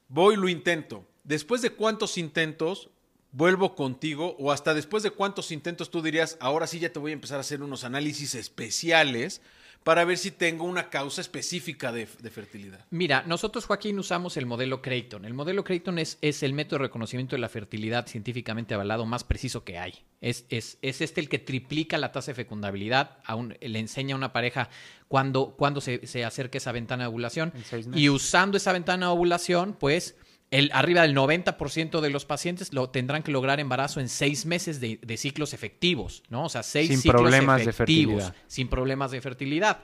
voy, 0.08 0.38
lo 0.38 0.50
intento. 0.50 1.06
Después 1.24 1.62
de 1.62 1.70
cuántos 1.70 2.18
intentos 2.18 2.90
vuelvo 3.36 3.76
contigo 3.76 4.36
o 4.40 4.52
hasta 4.54 4.74
después 4.74 5.04
de 5.04 5.12
cuántos 5.12 5.52
intentos 5.52 5.92
tú 5.92 6.02
dirías, 6.02 6.38
ahora 6.40 6.68
sí 6.68 6.80
ya 6.80 6.94
te 6.94 7.00
voy 7.00 7.12
a 7.12 7.16
empezar 7.16 7.38
a 7.38 7.42
hacer 7.42 7.62
unos 7.62 7.84
análisis 7.84 8.34
especiales 8.34 9.42
para 9.84 10.04
ver 10.04 10.18
si 10.18 10.32
tengo 10.32 10.64
una 10.64 10.90
causa 10.90 11.22
específica 11.22 11.92
de, 11.92 12.08
de 12.20 12.30
fertilidad. 12.32 12.80
Mira, 12.90 13.24
nosotros, 13.28 13.66
Joaquín, 13.66 14.00
usamos 14.00 14.36
el 14.38 14.48
modelo 14.48 14.82
Creighton. 14.82 15.26
El 15.26 15.36
modelo 15.36 15.64
Creighton 15.64 16.00
es, 16.00 16.18
es 16.22 16.42
el 16.42 16.54
método 16.54 16.80
de 16.80 16.86
reconocimiento 16.86 17.36
de 17.36 17.42
la 17.42 17.50
fertilidad 17.50 18.08
científicamente 18.08 18.74
avalado 18.74 19.06
más 19.06 19.24
preciso 19.24 19.64
que 19.64 19.78
hay. 19.78 19.94
Es, 20.22 20.46
es, 20.50 20.80
es 20.82 21.02
este 21.02 21.22
el 21.22 21.30
que 21.30 21.38
triplica 21.38 22.00
la 22.00 22.12
tasa 22.12 22.32
de 22.32 22.36
fecundabilidad, 22.36 23.20
a 23.26 23.36
un- 23.36 23.56
le 23.62 23.78
enseña 23.80 24.16
a 24.16 24.18
una 24.18 24.34
pareja 24.34 24.70
cuando, 25.08 25.56
cuando 25.56 25.82
se, 25.82 26.08
se 26.08 26.26
acerca 26.26 26.58
esa 26.58 26.72
ventana 26.72 27.04
de 27.04 27.10
ovulación. 27.10 27.54
Y 27.96 28.10
usando 28.10 28.58
esa 28.58 28.72
ventana 28.74 29.06
de 29.08 29.12
ovulación, 29.12 29.76
pues 29.80 30.16
el, 30.52 30.70
arriba 30.74 31.02
del 31.02 31.16
90% 31.16 32.02
de 32.02 32.10
los 32.10 32.26
pacientes 32.26 32.72
lo 32.72 32.90
tendrán 32.90 33.24
que 33.24 33.32
lograr 33.32 33.60
embarazo 33.60 34.00
en 34.00 34.10
seis 34.10 34.46
meses 34.46 34.80
de, 34.80 35.00
de 35.02 35.18
ciclos 35.18 35.54
efectivos, 35.54 36.24
¿no? 36.30 36.46
O 36.46 36.50
sea, 36.50 36.64
seis 36.64 36.88
Sin 36.88 37.02
ciclos 37.02 37.22
problemas 37.22 37.64
de 37.64 37.70
efectivos, 37.70 38.24
fertilidad. 38.24 38.44
sin 38.48 38.68
problemas 38.68 39.12
de 39.12 39.22
fertilidad. 39.22 39.80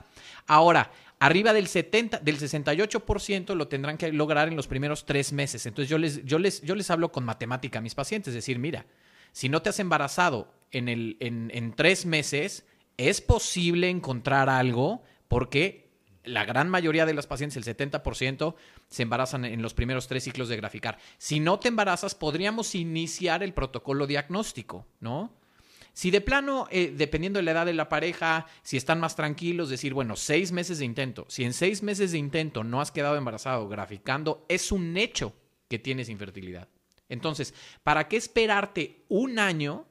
Ahora, 0.48 0.92
arriba 1.20 1.54
del 1.54 1.68
70, 1.68 2.20
del 2.20 2.40
68% 2.40 3.56
lo 3.56 3.68
tendrán 3.68 3.98
que 3.98 4.12
lograr 4.12 4.48
en 4.48 4.56
los 4.56 4.68
primeros 4.68 5.06
tres 5.06 5.34
meses. 5.34 5.66
Entonces 5.66 5.90
yo 5.90 5.98
les, 5.98 6.24
yo 6.26 6.40
les, 6.40 6.62
yo 6.62 6.76
les 6.76 6.90
hablo 6.92 7.12
con 7.12 7.26
matemática 7.26 7.80
a 7.80 7.82
mis 7.82 7.96
pacientes, 7.96 8.30
es 8.30 8.36
decir, 8.36 8.60
mira, 8.60 8.86
si 9.32 9.50
no 9.50 9.62
te 9.62 9.70
has 9.70 9.80
embarazado 9.80 10.54
en, 10.72 10.90
el, 10.90 11.18
en, 11.20 11.52
en 11.54 11.74
tres 11.74 12.06
meses, 12.06 12.66
es 12.98 13.20
posible 13.22 13.90
encontrar 13.90 14.50
algo 14.50 15.02
porque 15.28 15.81
la 16.24 16.46
gran 16.46 16.70
mayoría 16.70 17.06
de 17.06 17.14
las 17.14 17.28
pacientes, 17.28 17.58
el 17.58 17.76
70%, 17.78 18.56
se 18.88 19.04
embarazan 19.04 19.46
en 19.46 19.62
los 19.62 19.74
primeros 19.74 20.08
tres 20.08 20.24
ciclos 20.24 20.50
de 20.50 20.58
graficar. 20.58 20.98
Si 21.18 21.40
no 21.40 21.60
te 21.60 21.68
embarazas, 21.68 22.16
podríamos 22.16 22.76
iniciar 22.76 23.44
el 23.44 23.54
protocolo 23.54 24.08
diagnóstico, 24.08 24.86
¿no? 25.00 25.34
Si 25.94 26.10
de 26.10 26.22
plano, 26.22 26.68
eh, 26.72 26.94
dependiendo 26.96 27.40
de 27.40 27.44
la 27.44 27.52
edad 27.52 27.66
de 27.66 27.74
la 27.74 27.90
pareja, 27.90 28.48
si 28.64 28.78
están 28.78 29.00
más 29.00 29.16
tranquilos, 29.16 29.70
decir, 29.70 29.94
bueno, 29.94 30.16
seis 30.16 30.52
meses 30.52 30.80
de 30.80 30.86
intento. 30.86 31.26
Si 31.28 31.44
en 31.44 31.54
seis 31.54 31.84
meses 31.84 32.14
de 32.14 32.18
intento 32.18 32.64
no 32.64 32.80
has 32.80 32.92
quedado 32.92 33.18
embarazado 33.18 33.68
graficando, 33.68 34.46
es 34.48 34.72
un 34.72 34.96
hecho 34.96 35.36
que 35.68 35.80
tienes 35.80 36.08
infertilidad. 36.08 36.70
Entonces, 37.10 37.54
¿para 37.84 38.08
qué 38.08 38.16
esperarte 38.16 39.04
un 39.10 39.38
año 39.38 39.86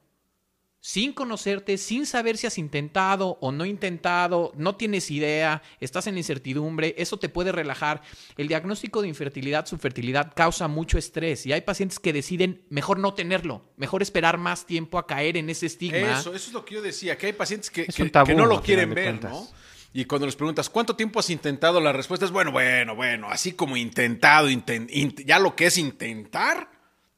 sin 0.83 1.13
conocerte, 1.13 1.77
sin 1.77 2.07
saber 2.07 2.37
si 2.37 2.47
has 2.47 2.57
intentado 2.57 3.37
o 3.39 3.51
no 3.51 3.65
intentado, 3.65 4.51
no 4.55 4.75
tienes 4.75 5.11
idea, 5.11 5.61
estás 5.79 6.07
en 6.07 6.17
incertidumbre, 6.17 6.95
eso 6.97 7.17
te 7.17 7.29
puede 7.29 7.51
relajar. 7.51 8.01
El 8.35 8.47
diagnóstico 8.47 9.03
de 9.03 9.07
infertilidad, 9.07 9.67
subfertilidad, 9.67 10.33
causa 10.35 10.67
mucho 10.67 10.97
estrés 10.97 11.45
y 11.45 11.53
hay 11.53 11.61
pacientes 11.61 11.99
que 11.99 12.11
deciden 12.13 12.63
mejor 12.69 12.97
no 12.97 13.13
tenerlo, 13.13 13.63
mejor 13.77 14.01
esperar 14.01 14.39
más 14.39 14.65
tiempo 14.65 14.97
a 14.97 15.05
caer 15.05 15.37
en 15.37 15.51
ese 15.51 15.67
estigma. 15.67 16.19
Eso, 16.19 16.33
eso 16.33 16.47
es 16.47 16.53
lo 16.53 16.65
que 16.65 16.73
yo 16.75 16.81
decía, 16.81 17.15
que 17.15 17.27
hay 17.27 17.33
pacientes 17.33 17.69
que, 17.69 17.85
que- 17.85 18.01
un 18.01 18.09
tabú, 18.09 18.25
que 18.25 18.33
no 18.33 18.47
lo 18.47 18.61
quieren 18.63 18.91
ver, 18.93 19.05
cuentas. 19.05 19.31
¿no? 19.31 19.47
Y 19.93 20.05
cuando 20.05 20.25
les 20.25 20.35
preguntas, 20.35 20.67
¿cuánto 20.69 20.95
tiempo 20.95 21.19
has 21.19 21.29
intentado? 21.29 21.79
La 21.79 21.91
respuesta 21.93 22.25
es, 22.25 22.31
bueno, 22.31 22.51
bueno, 22.51 22.95
bueno, 22.95 23.27
así 23.29 23.51
como 23.51 23.77
intentado, 23.77 24.49
inten- 24.49 24.89
int- 24.89 25.25
ya 25.25 25.37
lo 25.37 25.55
que 25.55 25.67
es 25.67 25.77
intentar, 25.77 26.71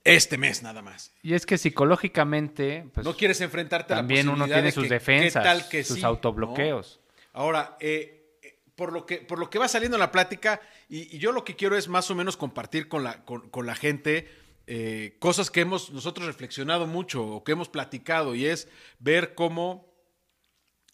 este 0.04 0.38
mes 0.38 0.62
nada 0.64 0.82
más. 0.82 1.14
Y 1.22 1.34
es 1.34 1.46
que 1.46 1.58
psicológicamente, 1.58 2.90
pues, 2.94 3.06
no 3.06 3.16
quieres 3.16 3.40
enfrentarte 3.42 3.94
también 3.94 4.28
a 4.28 4.32
la 4.32 4.34
uno 4.34 4.46
posibilidad 4.46 4.56
tiene 4.58 4.68
de 4.68 4.72
sus 4.74 4.84
que- 4.84 4.90
defensas, 4.90 5.44
¿qué 5.44 5.50
tal 5.50 5.70
que 5.70 5.84
sus 5.84 5.96
sí, 5.98 6.02
¿no? 6.02 6.08
autobloqueos. 6.10 7.00
Ahora, 7.34 7.78
eh, 7.80 8.38
eh, 8.42 8.60
por, 8.76 8.92
lo 8.92 9.06
que, 9.06 9.18
por 9.18 9.40
lo 9.40 9.50
que 9.50 9.60
va 9.60 9.68
saliendo 9.68 9.96
en 9.98 10.02
la 10.02 10.12
plática, 10.12 10.62
y, 10.90 11.16
y 11.16 11.20
yo 11.20 11.32
lo 11.32 11.44
que 11.44 11.56
quiero 11.56 11.78
es 11.78 11.88
más 11.88 12.12
o 12.12 12.16
menos 12.16 12.38
compartir 12.38 12.88
con 12.88 13.04
la, 13.04 13.24
con, 13.26 13.50
con 13.50 13.66
la 13.66 13.76
gente 13.76 14.30
eh, 14.68 15.16
cosas 15.20 15.50
que 15.52 15.62
hemos 15.62 15.92
nosotros 15.92 16.26
reflexionado 16.28 16.86
mucho 16.88 17.26
o 17.26 17.44
que 17.44 17.54
hemos 17.54 17.70
platicado, 17.70 18.36
y 18.36 18.46
es 18.46 18.68
ver 19.00 19.36
cómo 19.36 19.92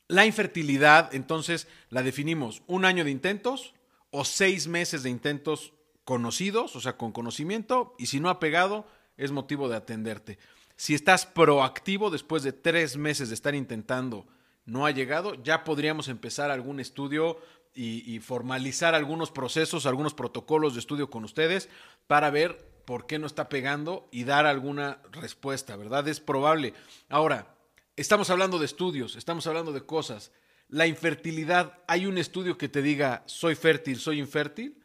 la 0.08 0.26
infertilidad, 0.26 1.14
entonces, 1.14 1.68
la 1.90 2.02
definimos 2.02 2.64
un 2.68 2.86
año 2.86 3.04
de 3.04 3.12
intentos 3.12 3.74
o 4.12 4.26
seis 4.26 4.68
meses 4.68 5.04
de 5.04 5.10
intentos 5.12 5.74
conocidos, 6.04 6.76
o 6.76 6.82
sea, 6.82 6.98
con 6.98 7.12
conocimiento, 7.12 7.94
y 8.00 8.08
si 8.08 8.20
no 8.20 8.30
ha 8.30 8.40
pegado, 8.40 8.88
es 9.20 9.32
motivo 9.32 9.70
de 9.70 9.76
atenderte. 9.76 10.40
Si 10.76 10.96
estás 10.96 11.26
proactivo 11.26 12.10
después 12.10 12.42
de 12.42 12.54
tres 12.54 12.96
meses 12.96 13.28
de 13.30 13.36
estar 13.36 13.54
intentando, 13.54 14.26
no 14.66 14.86
ha 14.86 14.92
llegado, 14.92 15.36
ya 15.44 15.66
podríamos 15.66 16.08
empezar 16.08 16.52
algún 16.52 16.80
estudio 16.80 17.40
y, 17.76 18.20
formalizar 18.20 18.96
algunos 18.96 19.32
procesos, 19.32 19.86
algunos 19.86 20.14
protocolos 20.14 20.74
de 20.74 20.80
estudio 20.80 21.10
con 21.10 21.24
ustedes 21.24 21.70
para 22.08 22.30
ver 22.30 22.66
por 22.86 23.06
qué 23.06 23.20
no 23.20 23.28
está 23.28 23.48
pegando 23.48 24.10
y 24.12 24.24
dar 24.24 24.46
alguna 24.46 25.00
respuesta, 25.12 25.76
¿verdad? 25.76 26.08
Es 26.08 26.20
probable. 26.20 26.74
Ahora, 27.10 27.56
estamos 27.96 28.30
hablando 28.30 28.60
de 28.60 28.66
estudios, 28.66 29.16
estamos 29.16 29.48
hablando 29.48 29.72
de 29.72 29.86
cosas. 29.86 30.32
La 30.68 30.88
infertilidad, 30.88 31.78
¿hay 31.88 32.06
un 32.06 32.18
estudio 32.18 32.58
que 32.58 32.70
te 32.70 32.82
diga 32.82 33.24
soy 33.28 33.56
fértil, 33.56 34.00
soy 34.00 34.20
infértil? 34.20 34.84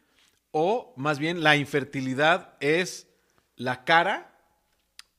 O 0.51 0.93
más 0.95 1.19
bien 1.19 1.43
la 1.43 1.57
infertilidad 1.57 2.55
es 2.59 3.07
la 3.55 3.83
cara 3.83 4.31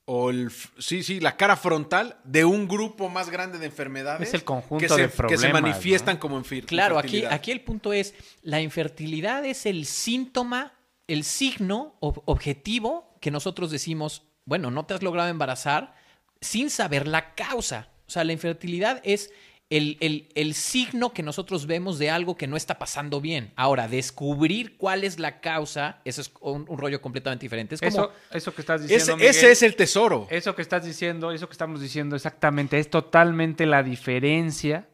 o 0.04 0.30
el 0.30 0.52
sí, 0.78 1.02
sí, 1.02 1.18
la 1.20 1.36
cara 1.36 1.56
frontal 1.56 2.16
de 2.24 2.44
un 2.44 2.68
grupo 2.68 3.08
más 3.08 3.28
grande 3.28 3.58
de 3.58 3.66
enfermedades 3.66 4.28
Es 4.28 4.34
el 4.34 4.44
conjunto 4.44 4.80
que 4.82 4.88
se, 4.88 5.00
de 5.02 5.06
que 5.06 5.10
se 5.10 5.16
problemas, 5.16 5.52
manifiestan 5.62 6.14
¿no? 6.16 6.20
como 6.20 6.40
infir- 6.40 6.64
Claro, 6.66 6.98
aquí, 6.98 7.24
aquí 7.24 7.50
el 7.50 7.60
punto 7.62 7.92
es, 7.92 8.14
la 8.42 8.60
infertilidad 8.60 9.44
es 9.44 9.66
el 9.66 9.84
síntoma, 9.84 10.74
el 11.08 11.24
signo 11.24 11.96
ob- 12.00 12.22
objetivo 12.26 13.16
que 13.20 13.30
nosotros 13.32 13.70
decimos 13.70 14.22
bueno, 14.44 14.70
no 14.70 14.86
te 14.86 14.94
has 14.94 15.02
logrado 15.02 15.28
embarazar 15.28 15.96
sin 16.40 16.70
saber 16.70 17.08
la 17.08 17.34
causa. 17.34 17.88
O 18.06 18.10
sea, 18.10 18.22
la 18.22 18.32
infertilidad 18.32 19.00
es 19.02 19.32
el, 19.68 19.96
el- 20.00 20.28
el 20.34 20.54
signo 20.54 21.12
que 21.12 21.22
nosotros 21.22 21.66
vemos 21.66 21.98
de 21.98 22.08
algo 22.10 22.36
que 22.36 22.46
no 22.46 22.56
está 22.56 22.78
pasando 22.78 23.20
bien. 23.20 23.52
Ahora, 23.56 23.88
descubrir 23.88 24.76
cuál 24.76 25.02
es 25.02 25.18
la 25.18 25.40
causa, 25.40 26.00
eso 26.04 26.20
es 26.20 26.30
un, 26.40 26.64
un 26.68 26.78
rollo 26.78 27.00
completamente 27.00 27.44
diferente. 27.46 27.74
Es 27.74 27.80
como, 27.80 27.90
Eso, 27.90 28.12
eso 28.32 28.54
que 28.54 28.60
estás 28.60 28.82
diciendo, 28.82 29.02
Ese, 29.04 29.16
Miguel, 29.16 29.30
ese 29.30 29.50
es 29.50 29.62
el 29.62 29.74
tesoro. 29.74 30.28
Eso 30.30 30.54
que 30.54 30.62
estás 30.62 30.84
diciendo, 30.84 31.32
eso 31.32 31.48
que 31.48 31.52
estamos 31.52 31.80
diciendo 31.80 32.14
exactamente, 32.14 32.78
es 32.78 32.88
totalmente 32.90 33.66
la 33.66 33.82
diferencia 33.82 34.88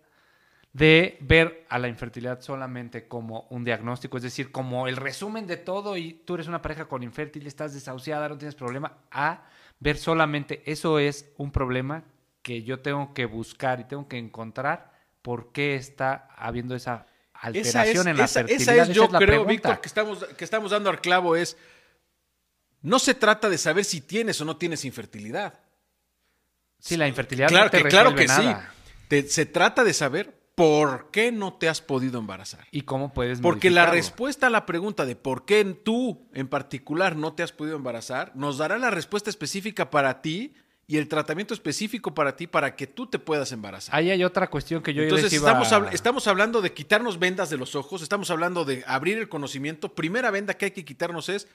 de 0.72 1.18
ver 1.20 1.66
a 1.68 1.78
la 1.78 1.88
infertilidad 1.88 2.40
solamente 2.40 3.06
como 3.06 3.46
un 3.50 3.62
diagnóstico, 3.64 4.16
es 4.16 4.22
decir, 4.22 4.50
como 4.50 4.88
el 4.88 4.96
resumen 4.96 5.46
de 5.46 5.58
todo 5.58 5.98
y 5.98 6.14
tú 6.24 6.32
eres 6.34 6.48
una 6.48 6.62
pareja 6.62 6.86
con 6.86 7.02
infértil, 7.02 7.46
estás 7.46 7.74
desahuciada, 7.74 8.26
no 8.30 8.38
tienes 8.38 8.54
problema, 8.54 8.96
a 9.10 9.44
ver 9.80 9.98
solamente 9.98 10.62
eso 10.64 10.98
es 10.98 11.30
un 11.36 11.50
problema 11.52 12.04
que 12.42 12.62
yo 12.62 12.80
tengo 12.80 13.14
que 13.14 13.24
buscar 13.26 13.80
y 13.80 13.84
tengo 13.84 14.08
que 14.08 14.18
encontrar 14.18 14.92
por 15.22 15.52
qué 15.52 15.76
está 15.76 16.28
habiendo 16.36 16.74
esa 16.74 17.06
Esa 17.34 17.48
es, 17.50 17.66
alteración 17.76 18.08
en 18.08 18.16
la 18.18 18.24
esa- 18.24 18.40
fertilidad. 18.40 18.74
esa 18.76 18.82
es, 18.90 18.96
yo 18.96 19.08
la 19.10 19.18
creo. 19.18 19.44
Víctor, 19.44 19.80
que 19.80 19.86
estamos, 19.88 20.24
que 20.24 20.44
estamos 20.44 20.70
dando 20.72 20.90
al 20.90 21.00
clavo 21.00 21.36
es, 21.36 21.56
no 22.80 22.98
se 22.98 23.14
trata 23.14 23.48
de 23.48 23.58
saber 23.58 23.84
si 23.84 24.00
tienes 24.00 24.40
o 24.40 24.44
no 24.44 24.56
tienes 24.56 24.84
infertilidad. 24.84 25.60
Sí, 26.80 26.96
la 26.96 27.06
infertilidad 27.06 27.48
Claro 27.48 27.66
no 27.66 27.70
te 27.70 27.82
que, 27.82 27.88
claro 27.88 28.14
que 28.14 28.26
sí. 28.28 28.54
Te- 29.08 29.28
se 29.28 29.46
trata 29.46 29.84
de 29.84 29.92
saber 29.94 30.40
por 30.56 31.10
qué 31.12 31.30
no 31.30 31.54
te 31.54 31.68
has 31.68 31.80
podido 31.80 32.18
embarazar. 32.18 32.66
¿Y 32.72 32.82
cómo 32.82 33.12
puedes 33.14 33.40
Porque 33.40 33.70
la 33.70 33.86
respuesta 33.86 34.48
a 34.48 34.50
la 34.50 34.66
pregunta 34.66 35.06
de 35.06 35.14
por 35.16 35.44
qué 35.44 35.64
tú 35.64 36.28
en 36.34 36.48
particular 36.48 37.14
no 37.16 37.34
te 37.34 37.42
has 37.44 37.52
podido 37.52 37.76
embarazar 37.76 38.32
nos 38.34 38.58
dará 38.58 38.78
la 38.78 38.90
respuesta 38.90 39.30
específica 39.30 39.90
para 39.90 40.20
ti 40.22 40.54
y 40.92 40.98
el 40.98 41.08
tratamiento 41.08 41.54
específico 41.54 42.14
para 42.14 42.36
ti 42.36 42.46
para 42.46 42.76
que 42.76 42.86
tú 42.86 43.06
te 43.06 43.18
puedas 43.18 43.50
embarazar. 43.52 43.94
Ahí 43.96 44.10
hay 44.10 44.22
otra 44.24 44.50
cuestión 44.50 44.82
que 44.82 44.92
yo 44.92 45.02
Entonces 45.02 45.32
les 45.32 45.40
iba 45.40 45.48
estamos, 45.48 45.72
habl- 45.72 45.94
estamos 45.94 46.26
hablando 46.28 46.60
de 46.60 46.72
quitarnos 46.74 47.18
vendas 47.18 47.48
de 47.48 47.56
los 47.56 47.74
ojos, 47.74 48.02
estamos 48.02 48.30
hablando 48.30 48.64
de 48.66 48.84
abrir 48.86 49.16
el 49.16 49.28
conocimiento. 49.30 49.94
Primera 49.94 50.30
venda 50.30 50.52
que 50.54 50.66
hay 50.66 50.70
que 50.72 50.84
quitarnos 50.84 51.28
es 51.30 51.48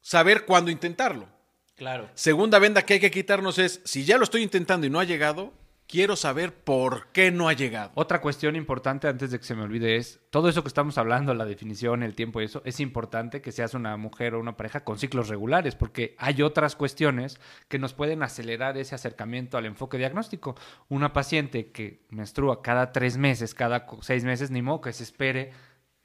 saber 0.00 0.44
cuándo 0.44 0.70
intentarlo. 0.72 1.28
claro. 1.76 2.10
Segunda 2.14 2.58
venda 2.58 2.82
que 2.82 2.94
hay 2.94 3.00
que 3.00 3.10
quitarnos 3.12 3.58
es, 3.58 3.80
si 3.84 4.04
ya 4.04 4.18
lo 4.18 4.24
estoy 4.24 4.42
intentando 4.42 4.86
y 4.86 4.90
no 4.90 4.98
ha 5.00 5.04
llegado, 5.04 5.52
quiero 5.86 6.16
saber 6.16 6.54
por 6.54 7.08
qué 7.08 7.30
no 7.30 7.48
ha 7.48 7.52
llegado. 7.52 7.92
Otra 7.94 8.20
cuestión 8.20 8.56
importante 8.56 9.08
antes 9.08 9.30
de 9.30 9.38
que 9.38 9.44
se 9.44 9.54
me 9.54 9.62
olvide 9.62 9.96
es, 9.96 10.20
todo 10.30 10.48
eso 10.48 10.62
que 10.62 10.68
estamos 10.68 10.98
hablando, 10.98 11.34
la 11.34 11.44
definición, 11.44 12.02
el 12.02 12.14
tiempo 12.14 12.40
y 12.40 12.44
eso, 12.44 12.62
es 12.64 12.80
importante 12.80 13.40
que 13.40 13.52
seas 13.52 13.74
una 13.74 13.96
mujer 13.96 14.34
o 14.34 14.40
una 14.40 14.56
pareja 14.56 14.84
con 14.84 14.98
ciclos 14.98 15.28
regulares, 15.28 15.74
porque 15.76 16.14
hay 16.18 16.42
otras 16.42 16.76
cuestiones 16.76 17.38
que 17.68 17.78
nos 17.78 17.94
pueden 17.94 18.22
acelerar 18.22 18.76
ese 18.78 18.94
acercamiento 18.94 19.58
al 19.58 19.66
enfoque 19.66 19.98
diagnóstico. 19.98 20.56
Una 20.88 21.12
paciente 21.12 21.70
que 21.70 22.00
menstrua 22.10 22.62
cada 22.62 22.92
tres 22.92 23.16
meses, 23.16 23.54
cada 23.54 23.86
seis 24.00 24.24
meses, 24.24 24.50
ni 24.50 24.62
modo 24.62 24.80
que 24.80 24.92
se 24.92 25.04
espere 25.04 25.52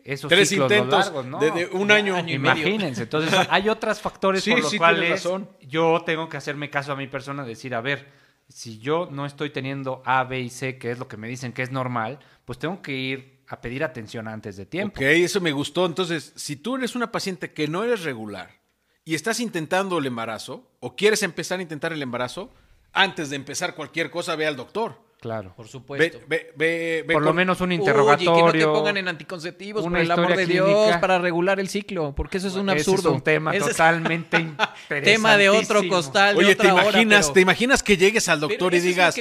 esos 0.03 0.29
Tres 0.29 0.50
ciclos 0.50 0.71
intentos 0.71 1.05
largos, 1.05 1.25
¿no? 1.25 1.39
de, 1.39 1.51
de 1.51 1.65
un 1.67 1.91
año. 1.91 2.15
año 2.15 2.33
y 2.33 2.39
medio. 2.39 2.62
Imagínense, 2.62 3.03
entonces 3.03 3.33
hay 3.50 3.67
otros 3.69 4.00
factores 4.00 4.43
Sí, 4.43 4.51
por 4.51 4.62
los 4.62 4.71
sí, 4.71 4.77
cuales 4.77 5.09
razón. 5.12 5.50
yo 5.62 6.01
tengo 6.05 6.29
que 6.29 6.38
hacerme 6.38 6.69
caso 6.69 6.93
a 6.93 6.95
mi 6.95 7.07
persona, 7.07 7.43
decir, 7.43 7.75
a 7.75 7.81
ver, 7.81 8.07
si 8.49 8.79
yo 8.79 9.07
no 9.11 9.25
estoy 9.25 9.51
teniendo 9.51 10.01
A, 10.05 10.23
B 10.23 10.41
y 10.41 10.49
C, 10.49 10.77
que 10.77 10.91
es 10.91 10.99
lo 10.99 11.07
que 11.07 11.17
me 11.17 11.27
dicen 11.27 11.53
que 11.53 11.61
es 11.61 11.71
normal, 11.71 12.19
pues 12.45 12.59
tengo 12.59 12.81
que 12.81 12.93
ir 12.93 13.39
a 13.47 13.61
pedir 13.61 13.83
atención 13.83 14.27
antes 14.27 14.57
de 14.57 14.65
tiempo. 14.65 14.99
Ok, 14.99 15.01
eso 15.01 15.39
me 15.39 15.51
gustó. 15.51 15.85
Entonces, 15.85 16.33
si 16.35 16.55
tú 16.55 16.75
eres 16.75 16.95
una 16.95 17.11
paciente 17.11 17.53
que 17.53 17.67
no 17.67 17.83
eres 17.83 18.03
regular 18.03 18.59
y 19.05 19.15
estás 19.15 19.39
intentando 19.39 19.97
el 19.97 20.05
embarazo 20.05 20.71
o 20.79 20.95
quieres 20.95 21.23
empezar 21.23 21.59
a 21.59 21.63
intentar 21.63 21.93
el 21.93 22.01
embarazo, 22.01 22.51
antes 22.91 23.29
de 23.29 23.35
empezar 23.35 23.75
cualquier 23.75 24.09
cosa, 24.09 24.35
ve 24.35 24.47
al 24.47 24.55
doctor. 24.55 25.08
Claro. 25.19 25.53
Por 25.57 25.67
supuesto. 25.67 26.17
ve- 26.27 26.53
ve- 26.55 27.03
ve 27.05 27.13
Por 27.13 27.21
lo 27.23 27.33
menos 27.33 27.59
un 27.59 27.73
interrogatorio. 27.73 28.35
que 28.35 28.41
no 28.41 28.51
te 28.73 28.79
pongan 28.79 28.95
en 28.95 29.07
anticonceptivos, 29.09 29.83
por 29.83 29.97
el 29.97 30.09
amor 30.09 30.34
de 30.36 30.45
Dios, 30.45 30.95
para 30.97 31.19
regular 31.19 31.60
el 31.60 31.67
ciclo, 31.67 32.13
porque 32.15 32.38
eso 32.38 32.47
es 32.47 32.55
un 32.55 32.69
Ese 32.69 32.79
absurdo. 32.79 33.10
es 33.10 33.15
un 33.15 33.21
tema 33.21 33.51
Ese 33.51 33.65
es 33.65 33.71
totalmente 33.71 34.45
tema 35.03 35.36
de 35.36 35.49
otro 35.49 35.82
costal, 35.89 36.36
de 36.38 36.45
Oye, 36.45 36.55
¿te 36.55 36.62
otra 36.67 36.73
hora, 36.73 36.84
imaginas, 36.91 37.25
pero- 37.27 37.34
¿te 37.34 37.41
imaginas 37.41 37.84
que 37.84 37.97
llegues 37.97 38.29
al 38.29 38.39
Pero 38.39 38.47
doctor 38.49 38.73
y 38.75 38.79
digas, 38.79 39.15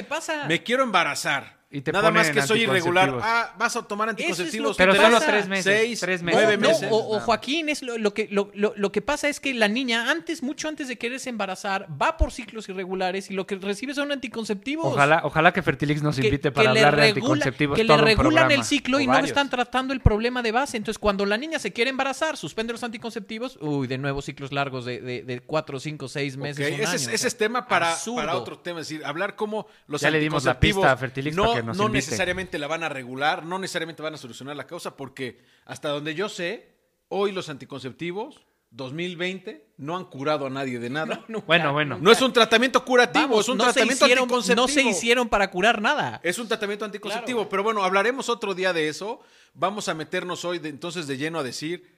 me 0.47 0.63
quiero 0.63 0.83
embarazar? 0.83 1.58
Y 1.71 1.81
te 1.81 1.91
Nada 1.91 2.09
más 2.09 2.31
que 2.31 2.41
soy 2.41 2.61
irregular. 2.63 3.15
Ah, 3.21 3.53
vas 3.59 3.75
a 3.75 3.83
tomar 3.83 4.09
anticonceptivos. 4.09 4.75
que 4.75 4.81
Pero 4.83 4.95
pasa. 4.95 5.03
solo 5.05 5.19
tres 5.23 5.47
meses. 5.47 5.65
Seis, 5.65 5.99
tres 5.99 6.21
No, 6.23 6.25
meses. 6.25 6.41
nueve 6.41 6.57
no, 6.57 6.67
meses. 6.67 6.87
o, 6.91 7.15
o 7.15 7.19
Joaquín, 7.19 7.69
es 7.69 7.83
lo, 7.83 7.99
lo 7.99 8.11
que, 8.15 8.27
lo, 8.31 8.49
lo- 8.55 8.73
lo 8.75 8.91
que 8.91 9.03
pasa 9.03 9.29
es 9.29 9.39
que 9.39 9.53
la 9.53 9.67
niña, 9.67 10.09
antes, 10.09 10.41
mucho 10.41 10.67
antes 10.67 10.87
de 10.87 10.97
quererse 10.97 11.29
embarazar, 11.29 11.85
va 12.01 12.17
por 12.17 12.31
ciclos 12.31 12.67
irregulares 12.69 13.29
y 13.29 13.35
lo 13.35 13.45
que 13.45 13.55
recibe 13.57 13.93
son 13.93 14.11
anticonceptivos. 14.11 14.87
Ojalá, 14.87 15.21
ojalá 15.23 15.53
que 15.53 15.61
Fertilix 15.61 16.01
nos 16.01 16.15
que- 16.15 16.25
invite 16.25 16.41
que 16.49 16.51
para 16.51 16.69
hablar 16.71 16.95
de 16.95 17.09
anticonceptivos. 17.09 17.77
Que 17.77 17.83
le 17.83 17.87
todo 17.93 18.03
regulan 18.03 18.29
programa, 18.47 18.53
el 18.55 18.63
ciclo 18.63 18.97
o 18.97 18.99
y 19.01 19.05
no 19.05 19.13
varios. 19.13 19.29
están 19.29 19.51
tratando 19.51 19.93
el 19.93 19.99
problema 19.99 20.41
de 20.41 20.51
base. 20.51 20.75
Entonces, 20.75 20.97
cuando 20.97 21.23
la 21.27 21.37
niña 21.37 21.59
se 21.59 21.71
quiere 21.71 21.91
embarazar, 21.91 22.35
suspende 22.35 22.73
los 22.73 22.83
anticonceptivos, 22.83 23.59
uy, 23.61 23.85
de 23.85 23.99
nuevo 23.99 24.23
ciclos 24.23 24.51
largos 24.51 24.85
de, 24.85 25.01
de, 25.01 25.21
de 25.21 25.39
cuatro, 25.41 25.79
cinco, 25.79 26.07
seis 26.07 26.35
meses. 26.35 26.57
Un 26.67 26.73
ese, 26.73 26.73
año, 26.73 26.83
es, 26.83 26.89
o 27.07 27.09
ese 27.11 27.17
sea, 27.19 27.27
es 27.27 27.37
tema 27.37 27.67
para, 27.67 27.95
para 28.15 28.35
otro 28.35 28.57
tema, 28.57 28.79
es 28.81 28.89
decir, 28.89 29.05
hablar 29.05 29.35
cómo 29.35 29.67
los 29.85 30.01
Ya 30.01 30.09
le 30.09 30.17
dimos 30.19 30.45
la 30.45 30.59
pista 30.59 30.91
a 30.93 30.97
Fertilix 30.97 31.35
no, 31.35 31.43
para 31.43 31.58
que 31.61 31.67
nos 31.67 31.77
no 31.77 31.85
invite. 31.85 32.05
necesariamente 32.05 32.59
la 32.59 32.67
van 32.67 32.83
a 32.83 32.89
regular, 32.89 33.45
no 33.45 33.59
necesariamente 33.59 34.01
van 34.01 34.13
a 34.13 34.17
solucionar 34.17 34.55
la 34.55 34.67
causa, 34.67 34.95
porque 34.97 35.39
hasta 35.65 35.89
donde 35.89 36.15
yo 36.15 36.29
sé, 36.29 36.69
hoy 37.09 37.31
los 37.31 37.49
anticonceptivos 37.49 38.45
2020 38.71 39.65
no 39.77 39.97
han 39.97 40.05
curado 40.05 40.45
a 40.45 40.49
nadie 40.49 40.79
de 40.79 40.89
nada. 40.89 41.15
No, 41.27 41.35
Nunca, 41.35 41.45
Bueno, 41.47 41.73
bueno. 41.73 41.97
nunca. 41.97 42.11
es 42.11 42.21
un 42.21 42.33
tratamiento 42.33 42.83
curativo, 42.85 43.27
Vamos, 43.27 43.45
es 43.45 43.49
un 43.49 43.57
no 43.57 43.63
tratamiento 43.65 44.05
hicieron- 44.05 44.23
anticonceptivo. 44.23 44.61
No 44.67 44.67
se 44.73 44.83
hicieron 44.83 45.29
para 45.29 45.49
curar 45.49 45.81
nada. 45.81 46.19
Es 46.23 46.37
un 46.39 46.47
tratamiento 46.47 46.85
anticonceptivo, 46.85 47.39
Claro. 47.39 47.49
pero 47.49 47.63
bueno, 47.63 47.83
hablaremos 47.83 48.29
otro 48.29 48.53
día 48.53 48.73
de 48.73 48.87
eso. 48.89 49.21
Vamos 49.53 49.89
a 49.89 49.93
meternos 49.95 50.45
hoy 50.45 50.59
de- 50.59 50.69
entonces 50.69 51.07
de 51.07 51.17
lleno 51.17 51.39
a 51.39 51.43
decir, 51.43 51.97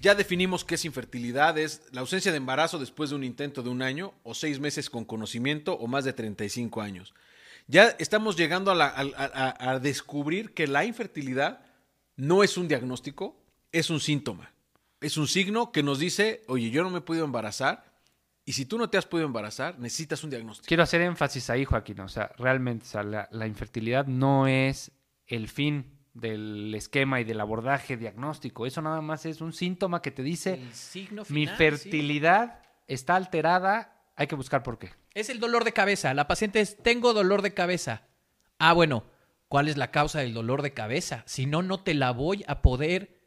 ya 0.00 0.14
definimos 0.14 0.64
qué 0.64 0.74
es 0.76 0.84
infertilidad, 0.84 1.56
es 1.58 1.82
la 1.92 2.02
ausencia 2.02 2.30
de 2.30 2.36
embarazo 2.36 2.78
después 2.78 3.10
de 3.10 3.16
un 3.16 3.24
intento 3.24 3.62
de 3.62 3.70
un 3.70 3.82
año 3.82 4.12
o 4.22 4.34
seis 4.34 4.60
meses 4.60 4.90
con 4.90 5.04
conocimiento 5.04 5.74
o 5.74 5.86
más 5.86 6.04
de 6.04 6.12
35 6.12 6.80
años. 6.82 7.14
Ya 7.66 7.88
estamos 7.98 8.36
llegando 8.36 8.70
a, 8.70 8.74
la- 8.74 8.88
a- 8.88 9.56
a- 9.66 9.70
a 9.70 9.78
descubrir 9.78 10.52
que 10.54 10.66
la 10.66 10.84
infertilidad 10.84 11.60
no 12.16 12.42
es 12.44 12.56
un 12.56 12.68
diagnóstico, 12.68 13.36
es 13.72 13.90
un 13.90 14.00
síntoma. 14.00 14.52
Es 15.00 15.16
un 15.16 15.26
signo 15.28 15.72
que 15.72 15.82
nos 15.82 15.98
dice, 15.98 16.42
oye, 16.48 16.70
yo 16.70 16.82
no 16.82 16.90
me 16.90 16.98
he 16.98 17.02
podido 17.02 17.24
embarazar. 17.24 17.84
Y 18.46 18.52
si 18.52 18.66
tú 18.66 18.76
no 18.78 18.90
te 18.90 18.98
has 18.98 19.06
podido 19.06 19.26
embarazar, 19.26 19.78
necesitas 19.78 20.22
un 20.24 20.30
diagnóstico. 20.30 20.68
Quiero 20.68 20.82
hacer 20.82 21.00
énfasis 21.00 21.48
ahí, 21.50 21.64
Joaquín. 21.64 22.00
O 22.00 22.08
sea, 22.08 22.30
realmente, 22.38 22.84
o 22.84 22.88
sea, 22.88 23.02
la, 23.02 23.28
la 23.32 23.46
infertilidad 23.46 24.06
no 24.06 24.46
es 24.46 24.90
el 25.26 25.48
fin 25.48 25.90
del 26.12 26.74
esquema 26.74 27.20
y 27.20 27.24
del 27.24 27.40
abordaje 27.40 27.96
diagnóstico. 27.96 28.66
Eso 28.66 28.82
nada 28.82 29.00
más 29.00 29.24
es 29.26 29.40
un 29.40 29.52
síntoma 29.54 30.00
que 30.02 30.10
te 30.10 30.22
dice, 30.22 30.54
El 30.54 30.72
signo 30.74 31.22
mi 31.30 31.46
sí. 31.46 31.52
fertilidad 31.56 32.60
está 32.86 33.16
alterada, 33.16 34.04
hay 34.14 34.26
que 34.26 34.34
buscar 34.36 34.62
por 34.62 34.78
qué. 34.78 34.90
Es 35.14 35.28
el 35.30 35.38
dolor 35.40 35.64
de 35.64 35.72
cabeza. 35.72 36.12
La 36.14 36.26
paciente 36.26 36.60
es, 36.60 36.76
tengo 36.76 37.12
dolor 37.14 37.42
de 37.42 37.54
cabeza. 37.54 38.02
Ah, 38.58 38.72
bueno, 38.72 39.04
¿cuál 39.48 39.68
es 39.68 39.76
la 39.76 39.90
causa 39.90 40.20
del 40.20 40.34
dolor 40.34 40.62
de 40.62 40.72
cabeza? 40.74 41.22
Si 41.26 41.46
no, 41.46 41.62
no 41.62 41.80
te 41.80 41.94
la 41.94 42.10
voy 42.10 42.44
a 42.48 42.62
poder, 42.62 43.20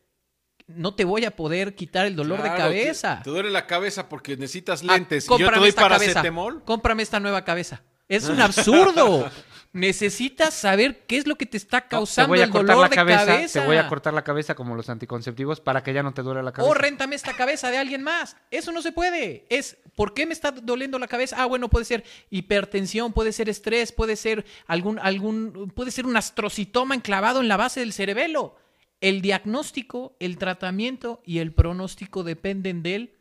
no 0.67 0.95
te 0.95 1.05
voy 1.05 1.23
a 1.25 1.35
poder 1.35 1.75
quitar 1.75 2.05
el 2.05 2.15
dolor 2.15 2.39
Claro, 2.41 2.53
de 2.53 2.57
cabeza. 2.59 3.17
Te, 3.19 3.23
te 3.25 3.29
duele 3.29 3.51
la 3.51 3.65
cabeza 3.67 4.09
porque 4.09 4.35
necesitas 4.35 4.83
Ah, 4.87 4.93
lentes. 4.93 5.25
y 5.25 5.29
yo 5.39 5.49
te 5.49 5.59
doy 5.59 5.69
esta 5.69 5.81
cabeza. 5.83 5.99
paracetamol. 6.13 6.63
Cómprame 6.65 7.03
esta 7.03 7.19
nueva 7.19 7.43
cabeza. 7.45 7.81
Es 8.09 8.27
un 8.29 8.39
absurdo. 8.41 9.29
Necesitas 9.77 10.55
saber 10.55 11.05
qué 11.05 11.17
es 11.17 11.27
lo 11.27 11.35
que 11.35 11.45
te 11.45 11.55
está 11.55 11.81
te 11.81 11.89
causando 11.89 12.29
voy 12.29 12.39
a 12.39 12.45
el 12.45 12.49
cortar 12.49 12.75
dolor 12.75 12.85
la 12.85 12.89
de 12.89 12.95
cabeza, 12.95 13.59
te 13.59 13.65
voy 13.65 13.77
a 13.77 13.87
cortar 13.87 14.11
la 14.13 14.23
cabeza 14.23 14.55
como 14.55 14.75
los 14.75 14.89
anticonceptivos 14.89 15.61
para 15.61 15.83
que 15.83 15.93
ya 15.93 16.01
no 16.01 16.15
te 16.15 16.23
duele 16.23 16.41
la 16.41 16.51
cabeza. 16.51 16.71
O 16.71 16.73
réntame 16.73 17.15
esta 17.15 17.35
cabeza 17.35 17.69
de 17.69 17.77
alguien 17.77 18.01
más. 18.01 18.37
Eso 18.49 18.71
no 18.71 18.81
se 18.81 18.91
puede. 18.91 19.45
Es, 19.49 19.77
¿por 19.95 20.15
qué 20.15 20.25
me 20.25 20.33
está 20.33 20.51
doliendo 20.51 20.97
la 20.97 21.07
cabeza? 21.07 21.35
Ah, 21.39 21.45
bueno, 21.45 21.69
puede 21.69 21.85
ser 21.85 22.03
hipertensión, 22.31 23.13
puede 23.13 23.31
ser 23.31 23.49
estrés, 23.49 23.91
puede 23.91 24.15
ser 24.15 24.45
algún, 24.65 24.97
algún, 24.97 25.71
puede 25.75 25.91
ser 25.91 26.07
un 26.07 26.17
astrocitoma 26.17 26.95
enclavado 26.95 27.39
en 27.39 27.47
la 27.47 27.57
base 27.57 27.81
del 27.81 27.93
cerebelo. 27.93 28.55
El 28.99 29.21
diagnóstico, 29.21 30.15
el 30.19 30.39
tratamiento 30.39 31.21
y 31.23 31.37
el 31.37 31.53
pronóstico 31.53 32.23
dependen 32.23 32.81
del 32.81 33.16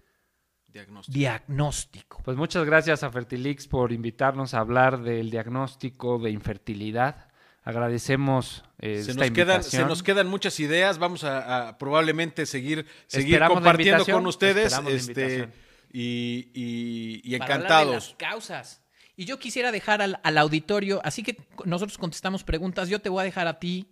Diagnóstico. 0.76 1.18
diagnóstico. 1.18 2.22
Pues 2.24 2.36
muchas 2.36 2.64
gracias 2.64 3.02
a 3.02 3.10
Fertilix 3.10 3.66
por 3.66 3.92
invitarnos 3.92 4.54
a 4.54 4.58
hablar 4.60 5.02
del 5.02 5.30
diagnóstico 5.30 6.18
de 6.18 6.30
infertilidad. 6.30 7.28
Agradecemos 7.64 8.64
eh, 8.78 9.02
Se 9.02 9.10
esta 9.10 9.24
nos, 9.24 9.30
quedan, 9.32 9.56
invitación. 9.56 9.82
se 9.82 9.88
nos 9.88 10.02
quedan 10.02 10.28
muchas 10.28 10.60
ideas. 10.60 10.98
Vamos 10.98 11.24
a, 11.24 11.68
a 11.68 11.78
probablemente 11.78 12.46
seguir, 12.46 12.86
seguir 13.06 13.34
Esperamos 13.34 13.56
compartiendo 13.56 14.06
con 14.06 14.26
ustedes. 14.26 14.72
este, 14.88 15.48
y, 15.92 16.50
y- 16.54 17.20
y 17.24 17.38
para 17.38 17.54
hablar 17.54 17.58
de 17.60 17.66
encantados. 17.66 17.94
las 18.08 18.14
causas. 18.16 18.82
Y 19.16 19.24
yo 19.24 19.38
quisiera 19.38 19.72
dejar 19.72 20.02
al, 20.02 20.20
al 20.22 20.38
auditorio, 20.38 21.00
así 21.02 21.22
que 21.22 21.38
nosotros 21.64 21.96
contestamos 21.98 22.44
preguntas, 22.44 22.88
yo 22.90 23.00
te 23.00 23.08
voy 23.08 23.22
a 23.22 23.24
dejar 23.24 23.46
a 23.46 23.58
ti, 23.58 23.88